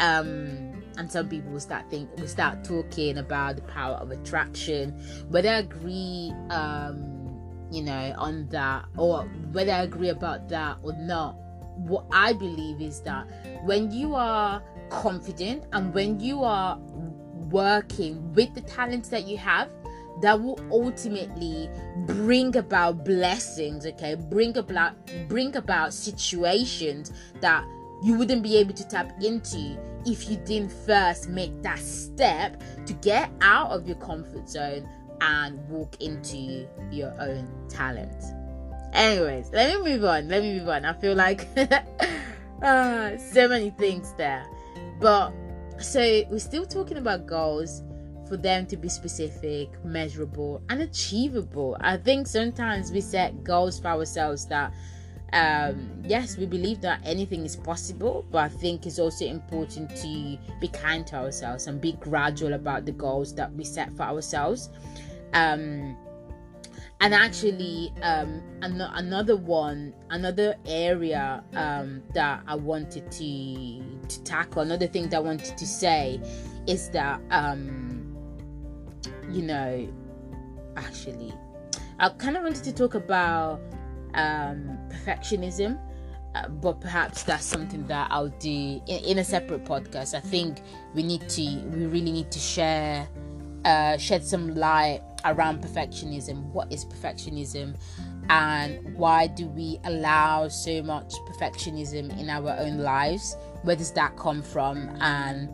Um, 0.00 0.70
and 0.96 1.10
some 1.10 1.28
people 1.28 1.52
will 1.52 1.60
start 1.60 1.88
think 1.88 2.10
will 2.18 2.28
start 2.28 2.64
talking 2.64 3.18
about 3.18 3.56
the 3.56 3.62
power 3.62 3.94
of 3.94 4.10
attraction. 4.10 4.90
Whether 5.28 5.48
I 5.48 5.58
agree, 5.58 6.32
um, 6.50 7.38
you 7.70 7.82
know, 7.82 8.14
on 8.18 8.48
that, 8.48 8.84
or 8.96 9.22
whether 9.52 9.72
I 9.72 9.82
agree 9.82 10.08
about 10.08 10.48
that 10.48 10.78
or 10.82 10.92
not, 10.94 11.36
what 11.76 12.04
I 12.12 12.32
believe 12.32 12.82
is 12.82 13.00
that 13.02 13.26
when 13.64 13.90
you 13.90 14.14
are 14.14 14.62
confident 14.90 15.64
and 15.72 15.94
when 15.94 16.20
you 16.20 16.42
are 16.42 16.78
working 17.50 18.32
with 18.34 18.54
the 18.54 18.60
talents 18.62 19.08
that 19.08 19.26
you 19.26 19.38
have, 19.38 19.70
that 20.20 20.40
will 20.40 20.60
ultimately 20.70 21.70
bring 22.06 22.54
about 22.56 23.04
blessings 23.06 23.86
okay 23.86 24.14
bring 24.14 24.54
about 24.58 24.92
bring 25.28 25.56
about 25.56 25.94
situations 25.94 27.10
that 27.40 27.64
you 28.02 28.14
wouldn't 28.14 28.42
be 28.42 28.56
able 28.56 28.74
to 28.74 28.86
tap 28.86 29.12
into 29.22 29.78
if 30.06 30.28
you 30.30 30.36
didn't 30.38 30.72
first 30.72 31.28
make 31.28 31.62
that 31.62 31.78
step 31.78 32.62
to 32.86 32.92
get 32.94 33.30
out 33.40 33.70
of 33.70 33.86
your 33.86 33.96
comfort 33.96 34.48
zone 34.48 34.88
and 35.20 35.58
walk 35.68 36.00
into 36.00 36.66
your 36.90 37.14
own 37.20 37.48
talent. 37.68 38.24
Anyways, 38.92 39.50
let 39.52 39.78
me 39.78 39.92
move 39.92 40.04
on. 40.04 40.28
Let 40.28 40.42
me 40.42 40.58
move 40.58 40.68
on. 40.68 40.84
I 40.84 40.92
feel 40.94 41.14
like 41.14 41.46
uh, 42.62 43.16
so 43.18 43.48
many 43.48 43.70
things 43.70 44.14
there. 44.16 44.46
But 45.00 45.32
so 45.78 46.22
we're 46.30 46.38
still 46.38 46.66
talking 46.66 46.96
about 46.96 47.26
goals 47.26 47.82
for 48.28 48.36
them 48.36 48.66
to 48.66 48.76
be 48.76 48.88
specific, 48.88 49.68
measurable, 49.84 50.62
and 50.68 50.82
achievable. 50.82 51.76
I 51.80 51.96
think 51.96 52.26
sometimes 52.26 52.92
we 52.92 53.00
set 53.00 53.42
goals 53.42 53.80
for 53.80 53.88
ourselves 53.88 54.46
that 54.46 54.72
um, 55.32 56.02
yes, 56.04 56.36
we 56.36 56.46
believe 56.46 56.80
that 56.80 57.00
anything 57.04 57.44
is 57.44 57.56
possible, 57.56 58.26
but 58.30 58.38
I 58.38 58.48
think 58.48 58.86
it's 58.86 58.98
also 58.98 59.24
important 59.24 59.94
to 59.96 60.38
be 60.60 60.68
kind 60.68 61.06
to 61.08 61.16
ourselves 61.16 61.66
and 61.66 61.80
be 61.80 61.92
gradual 61.92 62.54
about 62.54 62.84
the 62.84 62.92
goals 62.92 63.34
that 63.34 63.52
we 63.54 63.64
set 63.64 63.92
for 63.96 64.02
ourselves. 64.02 64.70
Um, 65.32 65.96
and 67.02 67.14
actually, 67.14 67.92
um, 68.02 68.42
an- 68.60 68.80
another 68.80 69.36
one, 69.36 69.94
another 70.10 70.54
area 70.66 71.42
um, 71.54 72.02
that 72.14 72.42
I 72.46 72.56
wanted 72.56 73.10
to 73.12 73.82
to 74.08 74.22
tackle, 74.24 74.62
another 74.62 74.86
thing 74.86 75.08
that 75.08 75.16
I 75.16 75.20
wanted 75.20 75.56
to 75.56 75.66
say 75.66 76.20
is 76.66 76.90
that 76.90 77.20
um, 77.30 78.16
you 79.30 79.42
know, 79.42 79.88
actually, 80.76 81.32
I 81.98 82.10
kind 82.10 82.36
of 82.36 82.42
wanted 82.42 82.64
to 82.64 82.72
talk 82.72 82.94
about 82.94 83.60
um, 84.14 84.78
perfectionism. 84.88 85.78
Uh, 86.34 86.46
but 86.46 86.80
perhaps 86.80 87.24
that's 87.24 87.44
something 87.44 87.84
that 87.88 88.06
I'll 88.10 88.28
do 88.28 88.48
in, 88.86 89.04
in, 89.04 89.18
a 89.18 89.24
separate 89.24 89.64
podcast. 89.64 90.14
I 90.14 90.20
think 90.20 90.60
we 90.94 91.02
need 91.02 91.28
to, 91.28 91.42
we 91.42 91.86
really 91.86 92.12
need 92.12 92.30
to 92.30 92.38
share, 92.38 93.08
uh, 93.64 93.96
shed 93.96 94.24
some 94.24 94.54
light 94.54 95.00
around 95.24 95.60
perfectionism. 95.60 96.44
What 96.52 96.72
is 96.72 96.84
perfectionism, 96.84 97.76
and 98.28 98.96
why 98.96 99.26
do 99.26 99.48
we 99.48 99.80
allow 99.84 100.46
so 100.46 100.82
much 100.82 101.12
perfectionism 101.28 102.16
in 102.16 102.30
our 102.30 102.56
own 102.60 102.78
lives? 102.78 103.36
Where 103.62 103.74
does 103.74 103.90
that 103.92 104.16
come 104.16 104.40
from, 104.40 104.88
and 105.00 105.48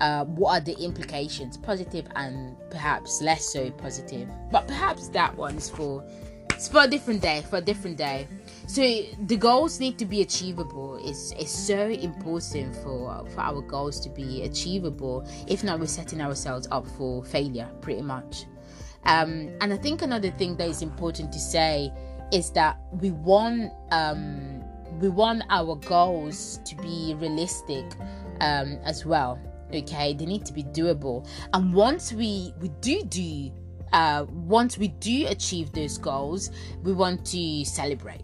uh, 0.00 0.24
what 0.24 0.50
are 0.50 0.64
the 0.64 0.76
implications, 0.82 1.56
positive 1.56 2.06
and 2.16 2.56
perhaps 2.70 3.22
less 3.22 3.48
so 3.48 3.70
positive? 3.70 4.28
But 4.50 4.66
perhaps 4.66 5.08
that 5.08 5.36
one's 5.36 5.70
for 5.70 6.04
it's 6.56 6.68
for 6.68 6.84
a 6.84 6.86
different 6.88 7.20
day, 7.20 7.42
for 7.50 7.58
a 7.58 7.60
different 7.60 7.98
day. 7.98 8.26
So 8.66 8.82
the 9.26 9.36
goals 9.36 9.78
need 9.78 9.98
to 9.98 10.06
be 10.06 10.22
achievable. 10.22 10.98
It's 11.04 11.32
it's 11.32 11.52
so 11.52 11.88
important 11.88 12.74
for 12.76 13.24
for 13.28 13.40
our 13.40 13.60
goals 13.60 14.00
to 14.00 14.08
be 14.08 14.42
achievable. 14.42 15.28
If 15.46 15.62
not, 15.62 15.78
we're 15.78 15.86
setting 15.86 16.20
ourselves 16.20 16.66
up 16.70 16.86
for 16.86 17.22
failure, 17.24 17.68
pretty 17.82 18.02
much. 18.02 18.46
Um, 19.04 19.50
and 19.60 19.72
I 19.72 19.76
think 19.76 20.02
another 20.02 20.30
thing 20.30 20.56
that 20.56 20.68
is 20.68 20.82
important 20.82 21.30
to 21.32 21.38
say 21.38 21.92
is 22.32 22.50
that 22.52 22.78
we 22.90 23.10
want 23.10 23.70
um, 23.92 24.64
we 24.98 25.10
want 25.10 25.42
our 25.50 25.76
goals 25.76 26.58
to 26.64 26.74
be 26.76 27.14
realistic 27.18 27.84
um, 28.40 28.78
as 28.82 29.04
well. 29.04 29.38
Okay, 29.74 30.14
they 30.14 30.24
need 30.26 30.46
to 30.46 30.52
be 30.52 30.64
doable. 30.64 31.28
And 31.52 31.74
once 31.74 32.12
we 32.12 32.54
we 32.60 32.70
do 32.80 33.02
do 33.02 33.52
uh, 33.92 34.26
once 34.30 34.78
we 34.78 34.88
do 34.88 35.26
achieve 35.28 35.72
those 35.72 35.98
goals, 35.98 36.50
we 36.82 36.92
want 36.92 37.24
to 37.26 37.64
celebrate. 37.64 38.22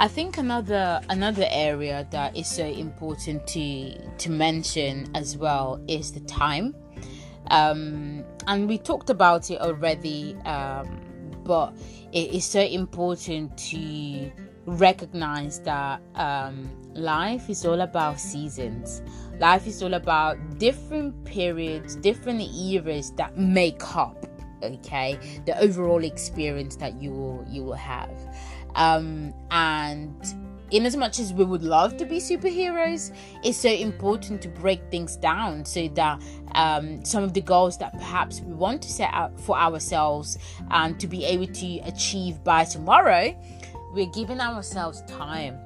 I 0.00 0.06
think 0.06 0.38
another 0.38 1.00
another 1.08 1.46
area 1.50 2.06
that 2.12 2.36
is 2.36 2.46
so 2.46 2.64
important 2.64 3.46
to 3.48 3.98
to 4.18 4.30
mention 4.30 5.10
as 5.14 5.36
well 5.36 5.82
is 5.88 6.12
the 6.12 6.20
time, 6.20 6.76
um, 7.50 8.24
and 8.46 8.68
we 8.68 8.78
talked 8.78 9.10
about 9.10 9.50
it 9.50 9.60
already, 9.60 10.36
um, 10.44 11.00
but 11.42 11.74
it 12.12 12.32
is 12.32 12.44
so 12.44 12.60
important 12.60 13.58
to 13.58 14.30
recognize 14.68 15.60
that 15.60 16.00
um, 16.14 16.68
life 16.94 17.48
is 17.48 17.64
all 17.64 17.80
about 17.80 18.20
seasons. 18.20 19.02
Life 19.38 19.66
is 19.66 19.82
all 19.82 19.94
about 19.94 20.58
different 20.58 21.24
periods, 21.24 21.96
different 21.96 22.42
eras 22.54 23.12
that 23.12 23.38
make 23.38 23.96
up, 23.96 24.26
okay, 24.62 25.18
the 25.46 25.58
overall 25.60 26.04
experience 26.04 26.76
that 26.76 27.00
you 27.00 27.12
will 27.12 27.44
you 27.48 27.62
will 27.62 27.74
have. 27.74 28.10
Um, 28.74 29.32
and 29.50 30.14
in 30.70 30.84
as 30.84 30.96
much 30.96 31.18
as 31.18 31.32
we 31.32 31.44
would 31.44 31.62
love 31.62 31.96
to 31.96 32.04
be 32.04 32.18
superheroes, 32.18 33.14
it's 33.42 33.56
so 33.56 33.70
important 33.70 34.42
to 34.42 34.48
break 34.48 34.82
things 34.90 35.16
down 35.16 35.64
so 35.64 35.88
that 35.88 36.22
um, 36.52 37.02
some 37.04 37.24
of 37.24 37.32
the 37.32 37.40
goals 37.40 37.78
that 37.78 37.92
perhaps 37.94 38.40
we 38.40 38.52
want 38.52 38.82
to 38.82 38.90
set 38.90 39.10
out 39.14 39.38
for 39.40 39.56
ourselves 39.56 40.36
and 40.70 41.00
to 41.00 41.06
be 41.06 41.24
able 41.24 41.46
to 41.46 41.78
achieve 41.84 42.42
by 42.44 42.64
tomorrow 42.64 43.34
we're 43.92 44.06
giving 44.06 44.40
ourselves 44.40 45.02
time. 45.06 45.58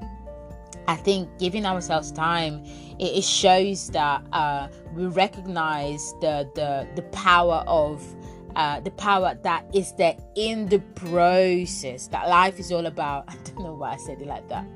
I 0.88 0.96
think 0.96 1.28
giving 1.38 1.64
ourselves 1.64 2.10
time 2.10 2.64
it, 2.98 3.22
shows 3.22 3.88
that 3.90 4.24
uh, 4.32 4.68
we 4.94 5.06
recognize 5.06 6.12
the 6.20 6.48
the 6.54 6.88
the 6.96 7.02
power 7.08 7.64
of 7.66 8.04
uh, 8.56 8.80
the 8.80 8.90
power 8.92 9.38
that 9.42 9.64
is 9.74 9.92
there 9.92 10.16
in 10.34 10.68
the 10.68 10.80
process. 10.94 12.08
That 12.08 12.28
life 12.28 12.58
is 12.58 12.72
all 12.72 12.86
about. 12.86 13.24
I 13.28 13.36
don't 13.44 13.60
know 13.60 13.74
why 13.74 13.92
I 13.92 13.96
said 13.96 14.20
it 14.20 14.26
like 14.26 14.48
that. 14.48 14.66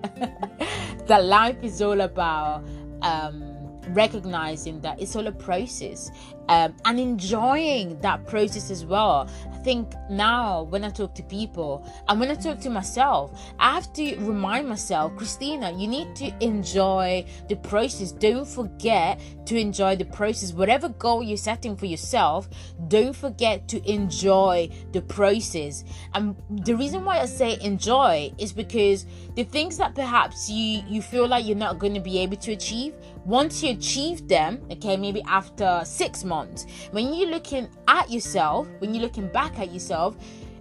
that 1.06 1.24
life 1.24 1.62
is 1.62 1.82
all 1.82 2.00
about. 2.00 2.64
Um, 3.02 3.55
recognizing 3.88 4.80
that 4.80 5.00
it's 5.00 5.16
all 5.16 5.26
a 5.26 5.32
process 5.32 6.10
um, 6.48 6.74
and 6.84 7.00
enjoying 7.00 7.98
that 8.00 8.26
process 8.26 8.70
as 8.70 8.84
well. 8.84 9.28
I 9.52 9.56
think 9.58 9.92
now 10.08 10.62
when 10.64 10.84
I 10.84 10.90
talk 10.90 11.14
to 11.16 11.22
people 11.22 11.86
and 12.08 12.20
when 12.20 12.30
I 12.30 12.34
talk 12.34 12.60
to 12.60 12.70
myself, 12.70 13.38
I 13.58 13.74
have 13.74 13.92
to 13.94 14.16
remind 14.18 14.68
myself, 14.68 15.16
Christina, 15.16 15.72
you 15.72 15.88
need 15.88 16.14
to 16.16 16.32
enjoy 16.40 17.24
the 17.48 17.56
process. 17.56 18.12
Don't 18.12 18.46
forget 18.46 19.20
to 19.46 19.58
enjoy 19.58 19.96
the 19.96 20.04
process. 20.04 20.52
Whatever 20.52 20.88
goal 20.88 21.22
you're 21.22 21.36
setting 21.36 21.76
for 21.76 21.86
yourself, 21.86 22.48
don't 22.88 23.14
forget 23.14 23.66
to 23.68 23.90
enjoy 23.90 24.68
the 24.92 25.02
process. 25.02 25.84
And 26.14 26.36
the 26.50 26.76
reason 26.76 27.04
why 27.04 27.20
I 27.20 27.26
say 27.26 27.58
enjoy 27.60 28.32
is 28.38 28.52
because 28.52 29.06
the 29.34 29.44
things 29.44 29.76
that 29.78 29.94
perhaps 29.94 30.48
you 30.48 30.82
you 30.88 31.02
feel 31.02 31.26
like 31.26 31.46
you're 31.46 31.56
not 31.56 31.78
going 31.78 31.94
to 31.94 32.00
be 32.00 32.18
able 32.18 32.36
to 32.36 32.52
achieve, 32.52 32.94
once 33.26 33.62
you 33.62 33.72
achieve 33.72 34.28
them, 34.28 34.60
okay, 34.70 34.96
maybe 34.96 35.20
after 35.26 35.82
six 35.84 36.24
months. 36.24 36.66
When 36.92 37.12
you're 37.12 37.28
looking 37.28 37.68
at 37.88 38.10
yourself, 38.10 38.68
when 38.78 38.94
you're 38.94 39.02
looking 39.02 39.28
back 39.28 39.58
at 39.58 39.72
yourself, 39.72 40.16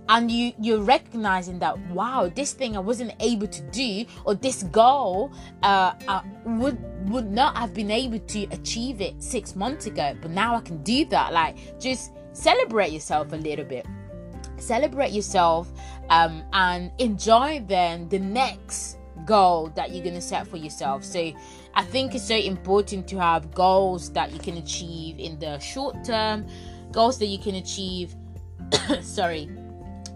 and 0.10 0.30
you 0.30 0.54
you're 0.60 0.82
recognizing 0.82 1.58
that 1.58 1.76
wow 1.90 2.32
this 2.36 2.54
thing 2.54 2.78
i 2.78 2.80
wasn't 2.80 3.12
able 3.22 3.48
to 3.48 3.64
do 3.72 4.06
or 4.24 4.36
this 4.36 4.62
goal 4.62 5.34
uh, 5.64 5.94
uh, 6.08 6.22
would 6.46 6.78
would 7.10 7.32
not 7.32 7.58
have 7.58 7.74
been 7.74 7.92
able 7.92 8.20
to 8.20 8.44
achieve 8.52 9.02
it 9.02 9.22
six 9.22 9.56
months 9.56 9.86
ago. 9.86 10.16
But 10.22 10.32
now 10.32 10.56
i 10.56 10.62
can 10.62 10.82
do 10.84 11.06
that. 11.06 11.34
Like 11.34 11.80
just 11.80 12.12
celebrate 12.34 12.92
yourself 12.92 13.34
a 13.34 13.38
little 13.38 13.66
bit. 13.66 13.86
Celebrate 14.58 15.12
yourself 15.12 15.72
um, 16.10 16.44
and 16.54 16.92
enjoy 17.00 17.64
then 17.68 18.10
the 18.10 18.20
next 18.20 18.98
goal 19.26 19.72
that 19.76 19.92
you're 19.92 20.04
to 20.04 20.22
set 20.22 20.48
for 20.48 20.58
yourself. 20.58 21.04
So 21.04 21.32
I 21.76 21.84
think 21.84 22.16
it's 22.16 22.28
so 22.28 22.36
important 22.36 23.08
to 23.10 23.20
have 23.20 23.54
goals 23.54 24.12
that 24.14 24.32
you 24.32 24.40
can 24.40 24.58
achieve 24.58 25.20
in 25.20 25.38
the 25.40 25.60
short 25.60 26.04
term, 26.06 26.48
goals 26.92 27.20
that 27.20 27.28
you 27.28 27.38
can 27.38 27.56
achieve, 27.56 28.16
sorry, 29.02 29.50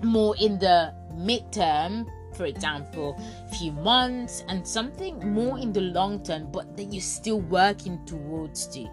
more 0.01 0.35
in 0.39 0.57
the 0.59 0.93
midterm 1.13 2.07
for 2.33 2.45
example 2.45 3.19
few 3.57 3.71
months 3.73 4.45
and 4.47 4.65
something 4.65 5.19
more 5.33 5.59
in 5.59 5.73
the 5.73 5.81
long 5.81 6.23
term 6.23 6.49
but 6.51 6.77
that 6.77 6.85
you're 6.85 7.01
still 7.01 7.41
working 7.41 8.03
towards 8.05 8.65
to. 8.67 8.87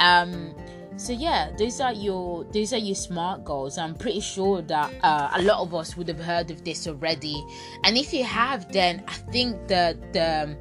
Um 0.00 0.54
so 0.96 1.12
yeah 1.12 1.52
those 1.56 1.80
are 1.80 1.92
your 1.92 2.44
those 2.44 2.72
are 2.72 2.78
your 2.78 2.96
smart 2.96 3.44
goals. 3.44 3.78
I'm 3.78 3.94
pretty 3.94 4.20
sure 4.20 4.62
that 4.62 4.92
uh, 5.04 5.30
a 5.34 5.42
lot 5.42 5.60
of 5.60 5.74
us 5.74 5.96
would 5.96 6.08
have 6.08 6.18
heard 6.18 6.50
of 6.50 6.64
this 6.64 6.88
already. 6.88 7.44
And 7.84 7.96
if 7.96 8.12
you 8.12 8.24
have 8.24 8.72
then 8.72 9.04
i 9.06 9.14
think 9.30 9.68
the 9.68 9.96
the 10.12 10.56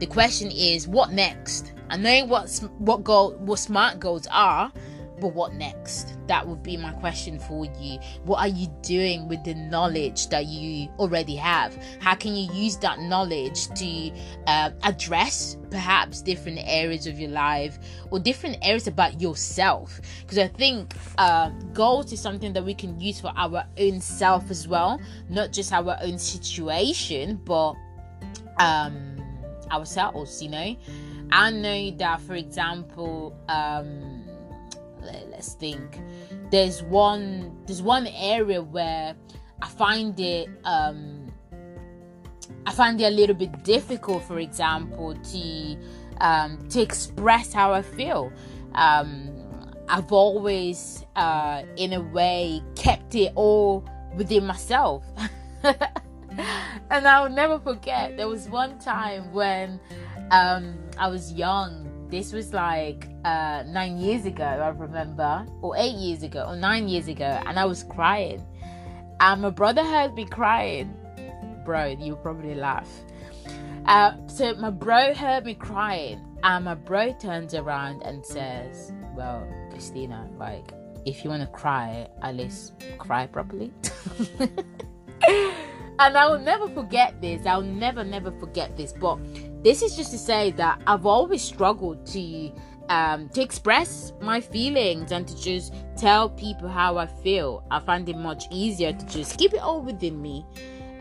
the 0.00 0.06
question 0.06 0.50
is 0.50 0.88
what 0.88 1.12
next 1.12 1.72
i 1.90 1.96
know 1.96 2.24
what 2.24 2.50
what 2.78 3.04
goal 3.04 3.34
what 3.38 3.58
smart 3.58 4.00
goals 4.00 4.26
are 4.30 4.72
but 5.20 5.34
what 5.34 5.54
next? 5.54 6.16
That 6.26 6.46
would 6.46 6.62
be 6.62 6.76
my 6.76 6.92
question 6.92 7.38
for 7.38 7.66
you. 7.78 7.98
What 8.24 8.38
are 8.38 8.48
you 8.48 8.68
doing 8.82 9.28
with 9.28 9.44
the 9.44 9.54
knowledge 9.54 10.28
that 10.28 10.46
you 10.46 10.88
already 10.98 11.36
have? 11.36 11.76
How 12.00 12.14
can 12.14 12.34
you 12.34 12.52
use 12.52 12.76
that 12.78 13.00
knowledge 13.00 13.68
to 13.68 14.10
uh, 14.46 14.70
address 14.82 15.56
perhaps 15.70 16.22
different 16.22 16.60
areas 16.64 17.06
of 17.06 17.20
your 17.20 17.30
life 17.30 17.78
or 18.10 18.18
different 18.18 18.56
areas 18.62 18.86
about 18.86 19.20
yourself? 19.20 20.00
Because 20.22 20.38
I 20.38 20.48
think 20.48 20.94
uh, 21.18 21.50
goals 21.72 22.12
is 22.12 22.20
something 22.20 22.52
that 22.54 22.64
we 22.64 22.74
can 22.74 22.98
use 22.98 23.20
for 23.20 23.32
our 23.36 23.64
own 23.78 24.00
self 24.00 24.50
as 24.50 24.66
well, 24.66 25.00
not 25.28 25.52
just 25.52 25.72
our 25.72 25.96
own 26.02 26.18
situation, 26.18 27.40
but 27.44 27.74
um, 28.58 29.09
ourselves, 29.70 30.42
you 30.42 30.50
know. 30.50 30.76
I 31.32 31.50
know 31.50 31.90
that, 31.92 32.20
for 32.22 32.34
example, 32.34 33.36
um, 33.48 34.24
let's 35.30 35.54
think. 35.54 35.98
There's 36.50 36.82
one 36.82 37.56
there's 37.66 37.82
one 37.82 38.06
area 38.08 38.62
where 38.62 39.14
i 39.62 39.66
find 39.68 40.18
it 40.18 40.48
um 40.64 41.30
i 42.66 42.72
find 42.72 43.00
it 43.00 43.04
a 43.04 43.10
little 43.10 43.34
bit 43.34 43.62
difficult 43.64 44.22
for 44.24 44.38
example 44.38 45.14
to 45.14 45.76
um 46.20 46.58
to 46.68 46.80
express 46.80 47.52
how 47.52 47.72
i 47.72 47.82
feel. 47.82 48.32
Um 48.74 49.30
i've 49.88 50.12
always, 50.12 51.04
uh 51.16 51.62
in 51.76 51.92
a 51.92 52.00
way 52.00 52.62
kept 52.76 53.14
it 53.14 53.32
all 53.34 53.84
within 54.16 54.46
myself 54.46 55.04
and 56.90 57.06
i'll 57.06 57.28
never 57.28 57.58
forget 57.58 58.16
there 58.16 58.28
was 58.28 58.48
one 58.48 58.78
time 58.78 59.32
when 59.32 59.80
um 60.30 60.78
i 60.98 61.08
was 61.08 61.32
young 61.32 61.90
this 62.10 62.32
was 62.32 62.52
like 62.52 63.08
uh, 63.24 63.62
nine 63.68 63.96
years 63.96 64.26
ago, 64.26 64.44
I 64.44 64.68
remember, 64.70 65.46
or 65.62 65.76
eight 65.76 65.94
years 65.94 66.24
ago, 66.24 66.44
or 66.48 66.56
nine 66.56 66.88
years 66.88 67.06
ago, 67.06 67.40
and 67.46 67.58
I 67.58 67.64
was 67.64 67.84
crying. 67.84 68.44
And 69.20 69.42
my 69.42 69.50
brother 69.50 69.84
heard 69.84 70.14
me 70.14 70.24
crying. 70.24 70.92
Bro, 71.64 71.98
you'll 72.00 72.16
probably 72.16 72.54
laugh. 72.54 72.88
Uh, 73.86 74.14
so 74.26 74.54
my 74.54 74.70
bro 74.70 75.14
heard 75.14 75.44
me 75.44 75.54
crying, 75.54 76.20
and 76.42 76.64
my 76.64 76.74
bro 76.74 77.12
turns 77.12 77.54
around 77.54 78.02
and 78.02 78.26
says, 78.26 78.92
Well, 79.14 79.46
Christina, 79.70 80.28
like, 80.36 80.72
if 81.06 81.22
you 81.22 81.30
want 81.30 81.42
to 81.42 81.48
cry, 81.48 82.08
at 82.22 82.34
least 82.34 82.72
cry 82.98 83.26
properly. 83.26 83.72
and 86.00 86.16
I 86.16 86.26
will 86.26 86.38
never 86.38 86.66
forget 86.68 87.20
this. 87.20 87.44
I'll 87.46 87.60
never, 87.60 88.02
never 88.02 88.32
forget 88.32 88.76
this. 88.76 88.92
But 88.92 89.18
this 89.62 89.82
is 89.82 89.96
just 89.96 90.10
to 90.12 90.18
say 90.18 90.50
that 90.52 90.80
I've 90.86 91.04
always 91.04 91.42
struggled 91.42 92.06
to 92.06 92.52
um, 92.88 93.28
to 93.28 93.42
express 93.42 94.12
my 94.20 94.40
feelings 94.40 95.12
and 95.12 95.28
to 95.28 95.40
just 95.40 95.74
tell 95.96 96.30
people 96.30 96.68
how 96.68 96.96
I 96.96 97.06
feel. 97.06 97.62
I 97.70 97.78
find 97.78 98.08
it 98.08 98.16
much 98.16 98.44
easier 98.50 98.92
to 98.92 99.06
just 99.06 99.38
keep 99.38 99.52
it 99.52 99.60
all 99.60 99.82
within 99.82 100.20
me. 100.20 100.44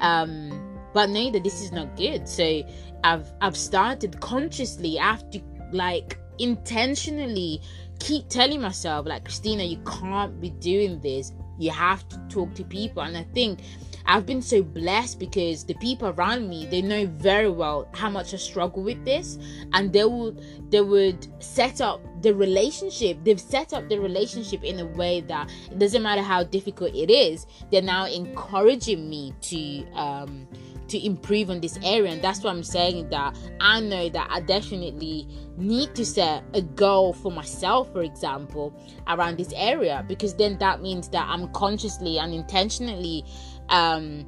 Um, 0.01 0.77
but 0.93 1.09
know 1.09 1.31
that 1.31 1.43
this 1.43 1.61
is 1.61 1.71
not 1.71 1.95
good. 1.95 2.27
So 2.27 2.61
I've 3.03 3.31
I've 3.41 3.57
started 3.57 4.19
consciously. 4.19 4.99
I 4.99 5.11
have 5.11 5.29
to 5.31 5.41
like 5.71 6.19
intentionally 6.39 7.61
keep 7.99 8.27
telling 8.27 8.61
myself 8.61 9.05
like 9.05 9.23
Christina, 9.23 9.63
you 9.63 9.77
can't 9.85 10.39
be 10.41 10.49
doing 10.49 10.99
this. 10.99 11.31
You 11.59 11.71
have 11.71 12.07
to 12.09 12.17
talk 12.29 12.55
to 12.55 12.63
people. 12.63 13.03
And 13.03 13.15
I 13.15 13.23
think 13.35 13.59
I've 14.05 14.25
been 14.25 14.41
so 14.41 14.63
blessed 14.63 15.19
because 15.19 15.63
the 15.63 15.75
people 15.75 16.09
around 16.09 16.49
me 16.49 16.65
they 16.65 16.81
know 16.81 17.05
very 17.05 17.49
well 17.49 17.87
how 17.93 18.09
much 18.09 18.33
I 18.33 18.37
struggle 18.37 18.81
with 18.81 19.05
this 19.05 19.37
and 19.73 19.93
they 19.93 20.03
would 20.03 20.43
they 20.71 20.81
would 20.81 21.27
set 21.43 21.79
up 21.79 22.01
the 22.23 22.33
relationship 22.33 23.19
they've 23.23 23.39
set 23.39 23.71
up 23.71 23.87
the 23.87 23.99
relationship 23.99 24.63
in 24.63 24.79
a 24.79 24.85
way 24.85 25.21
that 25.21 25.51
it 25.69 25.77
doesn't 25.77 26.01
matter 26.01 26.23
how 26.23 26.43
difficult 26.43 26.95
it 26.95 27.11
is 27.11 27.45
they're 27.71 27.83
now 27.83 28.07
encouraging 28.07 29.07
me 29.07 29.31
to 29.41 29.85
um 29.91 30.47
to 30.89 31.05
improve 31.05 31.49
on 31.49 31.59
this 31.59 31.77
area 31.83 32.11
and 32.11 32.21
that's 32.21 32.43
why 32.43 32.49
i'm 32.49 32.63
saying 32.63 33.07
that 33.09 33.35
i 33.61 33.79
know 33.79 34.09
that 34.09 34.27
i 34.31 34.39
definitely 34.41 35.27
need 35.57 35.93
to 35.95 36.05
set 36.05 36.43
a 36.53 36.61
goal 36.61 37.13
for 37.13 37.31
myself 37.31 37.91
for 37.91 38.01
example 38.01 38.73
around 39.07 39.37
this 39.37 39.53
area 39.55 40.03
because 40.07 40.35
then 40.35 40.57
that 40.57 40.81
means 40.81 41.09
that 41.09 41.25
i'm 41.29 41.47
consciously 41.53 42.17
and 42.19 42.33
intentionally 42.33 43.23
um, 43.69 44.25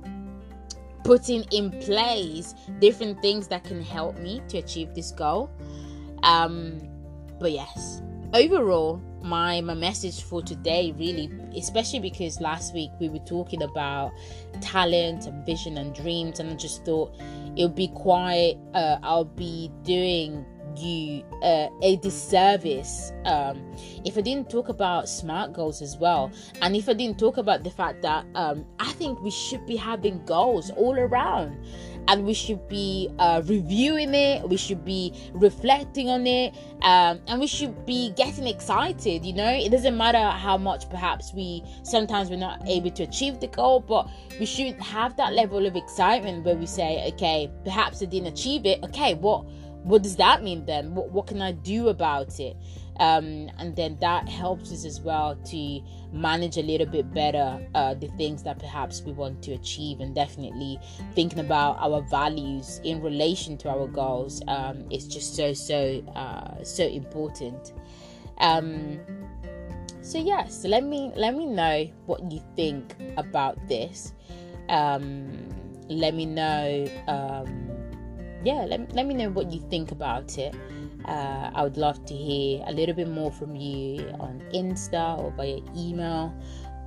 putting 1.04 1.44
in 1.52 1.72
place 1.82 2.54
different 2.80 3.22
things 3.22 3.48
that 3.48 3.64
can 3.64 3.82
help 3.82 4.18
me 4.18 4.42
to 4.48 4.58
achieve 4.58 4.94
this 4.94 5.12
goal. 5.12 5.50
Um, 6.24 6.80
but 7.40 7.52
yes, 7.52 8.02
overall, 8.34 9.02
my 9.22 9.62
my 9.62 9.74
message 9.74 10.24
for 10.24 10.42
today 10.42 10.94
really, 10.98 11.32
especially 11.56 12.00
because 12.00 12.42
last 12.42 12.74
week 12.74 12.90
we 13.00 13.10
were 13.10 13.20
talking 13.20 13.62
about 13.62 14.12
talent 14.62 15.28
and 15.28 15.46
vision 15.46 15.78
and 15.78 15.94
dreams, 15.94 16.40
and 16.40 16.50
I 16.50 16.56
just 16.56 16.86
thought 16.86 17.14
it 17.56 17.64
would 17.64 17.76
be 17.76 17.90
quite. 17.90 18.58
Uh, 18.74 18.98
I'll 19.04 19.26
be 19.26 19.72
doing 19.84 20.46
you 20.78 21.24
uh, 21.44 21.68
a 21.82 21.98
disservice 21.98 23.12
um, 23.26 23.76
if 24.06 24.18
I 24.18 24.22
didn't 24.22 24.50
talk 24.50 24.70
about 24.70 25.10
smart 25.10 25.54
goals 25.54 25.82
as 25.82 25.98
well, 25.98 26.32
and 26.62 26.76
if 26.76 26.88
I 26.88 26.94
didn't 26.94 27.20
talk 27.20 27.38
about 27.38 27.64
the 27.64 27.72
fact 27.72 28.02
that 28.04 28.26
um, 28.36 28.66
I 28.80 28.92
think 28.94 29.22
we 29.22 29.32
should 29.32 29.66
be 29.66 29.76
having 29.76 30.24
goals 30.26 30.72
all 30.72 30.98
around. 30.98 31.58
And 32.08 32.26
we 32.26 32.34
should 32.34 32.68
be 32.68 33.10
uh, 33.20 33.42
reviewing 33.46 34.14
it, 34.14 34.48
we 34.48 34.58
should 34.58 34.84
be 34.84 35.14
reflecting 35.34 36.10
on 36.10 36.28
it, 36.28 36.54
um, 36.82 37.22
and 37.28 37.40
we 37.40 37.48
should 37.48 37.86
be 37.86 38.12
getting 38.18 38.48
excited. 38.48 39.24
You 39.26 39.34
know, 39.34 39.50
it 39.50 39.70
doesn't 39.70 39.96
matter 39.96 40.30
how 40.30 40.58
much 40.58 40.90
perhaps 40.90 41.34
we 41.34 41.64
sometimes 41.84 42.30
we're 42.30 42.38
not 42.38 42.68
able 42.68 42.92
to 42.92 43.04
achieve 43.04 43.40
the 43.40 43.48
goal, 43.48 43.80
but 43.80 44.10
we 44.40 44.46
should 44.46 44.74
have 44.82 45.16
that 45.18 45.34
level 45.34 45.66
of 45.66 45.76
excitement 45.76 46.44
where 46.44 46.56
we 46.56 46.66
say, 46.66 47.08
okay, 47.14 47.50
perhaps 47.64 48.02
I 48.02 48.06
didn't 48.06 48.28
achieve 48.28 48.66
it. 48.66 48.84
Okay, 48.84 49.14
what 49.14 49.46
what 49.84 50.04
does 50.04 50.16
that 50.18 50.44
mean 50.44 50.66
then? 50.66 50.94
What, 50.94 51.12
what 51.12 51.28
can 51.28 51.42
I 51.42 51.54
do 51.54 51.90
about 51.90 52.40
it? 52.40 52.56
Um, 53.02 53.50
and 53.58 53.76
then 53.76 53.98
that 54.00 54.30
helps 54.30 54.72
us 54.72 54.86
as 54.86 55.02
well 55.02 55.36
to 55.36 55.82
manage 56.14 56.58
a 56.58 56.62
little 56.62 56.86
bit 56.86 57.12
better 57.12 57.60
uh, 57.74 57.96
the 57.96 58.10
things 58.10 58.44
that 58.44 58.60
perhaps 58.60 59.02
we 59.02 59.12
want 59.12 59.42
to 59.42 59.54
achieve 59.54 60.02
and 60.02 60.14
definitely 60.14 60.80
thinking 61.16 61.40
about 61.40 61.80
our 61.80 62.04
values 62.04 62.80
in 62.84 63.02
relation 63.02 63.58
to 63.58 63.70
our 63.70 63.88
goals 63.88 64.44
um, 64.48 64.86
is 64.92 65.08
just 65.08 65.36
so 65.36 65.52
so 65.52 66.04
uh, 66.16 66.64
so 66.64 66.86
important 66.86 67.74
um, 68.38 69.00
so 70.02 70.20
yes 70.20 70.64
let 70.66 70.84
me 70.84 71.12
let 71.16 71.36
me 71.36 71.48
know 71.48 71.90
what 72.06 72.32
you 72.32 72.40
think 72.56 72.96
about 73.18 73.58
this 73.68 74.14
um, 74.70 75.50
let 75.90 76.14
me 76.14 76.28
know 76.28 76.88
um, 77.08 77.72
yeah, 78.44 78.66
let, 78.66 78.94
let 78.94 79.06
me 79.06 79.14
know 79.14 79.30
what 79.30 79.52
you 79.52 79.60
think 79.70 79.92
about 79.92 80.38
it. 80.38 80.56
Uh, 81.06 81.52
I 81.54 81.64
would 81.64 81.78
love 81.78 82.06
to 82.06 82.14
hear 82.14 82.64
a 82.68 82.72
little 82.72 82.96
bit 82.96 83.08
more 83.08 83.32
from 83.32 83.56
you 83.56 84.10
on 84.20 84.42
Insta 84.54 85.18
or 85.18 85.32
via 85.32 85.60
email. 85.76 86.34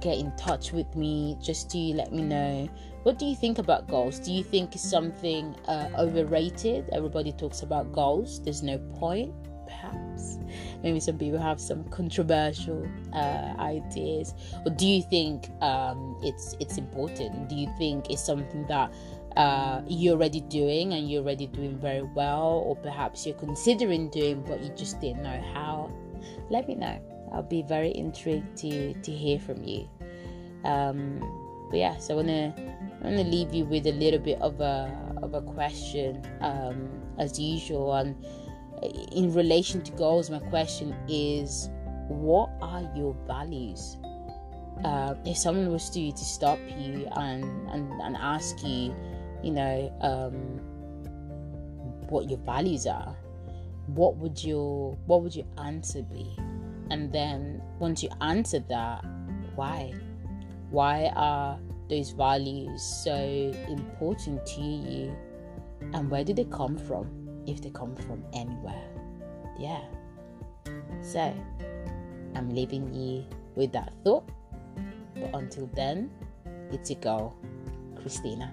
Get 0.00 0.18
in 0.18 0.35
touch 0.37 0.72
with 0.72 0.94
me 0.94 1.37
just 1.40 1.70
to 1.70 1.79
let 1.79 2.12
me 2.12 2.22
know 2.22 2.68
what 3.05 3.18
do 3.18 3.27
you 3.27 3.37
think 3.37 3.59
about 3.59 3.87
goals. 3.87 4.18
Do 4.18 4.33
you 4.33 4.42
think 4.42 4.74
it's 4.74 4.88
something 4.88 5.55
uh, 5.68 5.90
overrated? 5.98 6.88
Everybody 6.90 7.33
talks 7.33 7.61
about 7.62 7.92
goals. 7.92 8.42
There's 8.42 8.62
no 8.62 8.79
point, 8.98 9.35
perhaps. 9.66 10.38
Maybe 10.83 11.00
some 11.00 11.18
people 11.18 11.38
have 11.38 11.61
some 11.61 11.85
controversial 11.90 12.88
uh, 13.12 13.55
ideas. 13.59 14.33
Or 14.64 14.72
do 14.72 14.87
you 14.87 15.03
think 15.03 15.50
um, 15.61 16.18
it's 16.22 16.57
it's 16.61 16.79
important? 16.79 17.50
Do 17.50 17.57
you 17.57 17.70
think 17.77 18.11
it's 18.11 18.24
something 18.24 18.66
that 18.68 18.90
uh, 19.37 19.83
you're 19.87 20.14
already 20.14 20.40
doing 20.40 20.92
and 20.92 21.11
you're 21.11 21.23
already 21.23 21.47
doing 21.47 21.79
very 21.79 22.03
well, 22.03 22.62
or 22.66 22.77
perhaps 22.77 23.27
you're 23.27 23.37
considering 23.37 24.11
doing 24.11 24.42
but 24.47 24.62
you 24.62 24.70
just 24.70 25.01
didn't 25.01 25.23
know 25.23 25.42
how, 25.53 25.90
let 26.51 26.68
me 26.68 26.75
know. 26.75 27.01
I'll 27.33 27.42
be 27.42 27.62
very 27.62 27.94
intrigued 27.94 28.57
to 28.59 28.94
to 28.94 29.11
hear 29.11 29.40
from 29.40 29.64
you. 29.64 29.88
Um, 30.64 31.20
but 31.70 31.79
yeah, 31.79 31.97
so 31.97 32.14
I 32.14 32.16
wanna 32.16 32.55
I 33.03 33.05
wanna 33.05 33.25
leave 33.25 33.53
you 33.53 33.64
with 33.64 33.87
a 33.87 33.92
little 33.92 34.20
bit 34.20 34.40
of 34.40 34.61
a 34.61 34.97
of 35.23 35.35
a 35.35 35.42
question 35.42 36.25
um, 36.40 36.88
as 37.18 37.38
usual. 37.38 37.94
And 37.94 38.14
in 39.12 39.33
relation 39.35 39.83
to 39.83 39.92
goals, 39.92 40.31
my 40.31 40.38
question 40.38 40.94
is, 41.09 41.70
what 42.09 42.51
are 42.61 42.88
your 42.94 43.16
values? 43.27 43.97
uh, 44.83 45.14
if 45.25 45.37
someone 45.37 45.70
was 45.70 45.88
to 45.90 46.12
to 46.12 46.25
stop 46.25 46.59
you 46.79 47.07
and 47.16 47.44
and, 47.70 47.92
and 48.01 48.16
ask 48.16 48.64
you, 48.64 48.94
you 49.44 49.52
know, 49.52 49.92
um, 50.00 50.35
what 52.09 52.30
your 52.30 52.38
values 52.40 52.87
are, 52.87 53.14
what 53.87 54.16
would 54.16 54.42
your 54.42 54.96
what 55.07 55.22
would 55.22 55.37
your 55.37 55.46
answer 55.59 56.02
be? 56.02 56.35
And 56.90 57.12
then 57.12 57.62
once 57.78 58.02
you 58.02 58.09
answer 58.20 58.61
that, 58.68 59.04
why? 59.54 59.92
Why 60.70 61.12
are 61.14 61.59
those 61.88 62.11
values 62.11 62.83
so 62.83 63.14
important 63.68 64.44
to 64.46 64.61
you? 64.61 65.14
And 65.92 66.11
where 66.11 66.24
do 66.24 66.33
they 66.33 66.44
come 66.44 66.78
from? 66.78 67.07
If 67.46 67.61
they 67.61 67.70
come 67.70 67.94
from 67.94 68.24
anywhere. 68.33 68.88
Yeah. 69.59 69.83
So, 71.02 71.35
I'm 72.35 72.48
leaving 72.48 72.92
you 72.94 73.24
with 73.54 73.72
that 73.72 73.92
thought. 74.02 74.28
But 75.14 75.30
until 75.35 75.66
then, 75.74 76.11
it's 76.70 76.90
a 76.90 76.94
go, 76.94 77.35
Christina. 78.00 78.52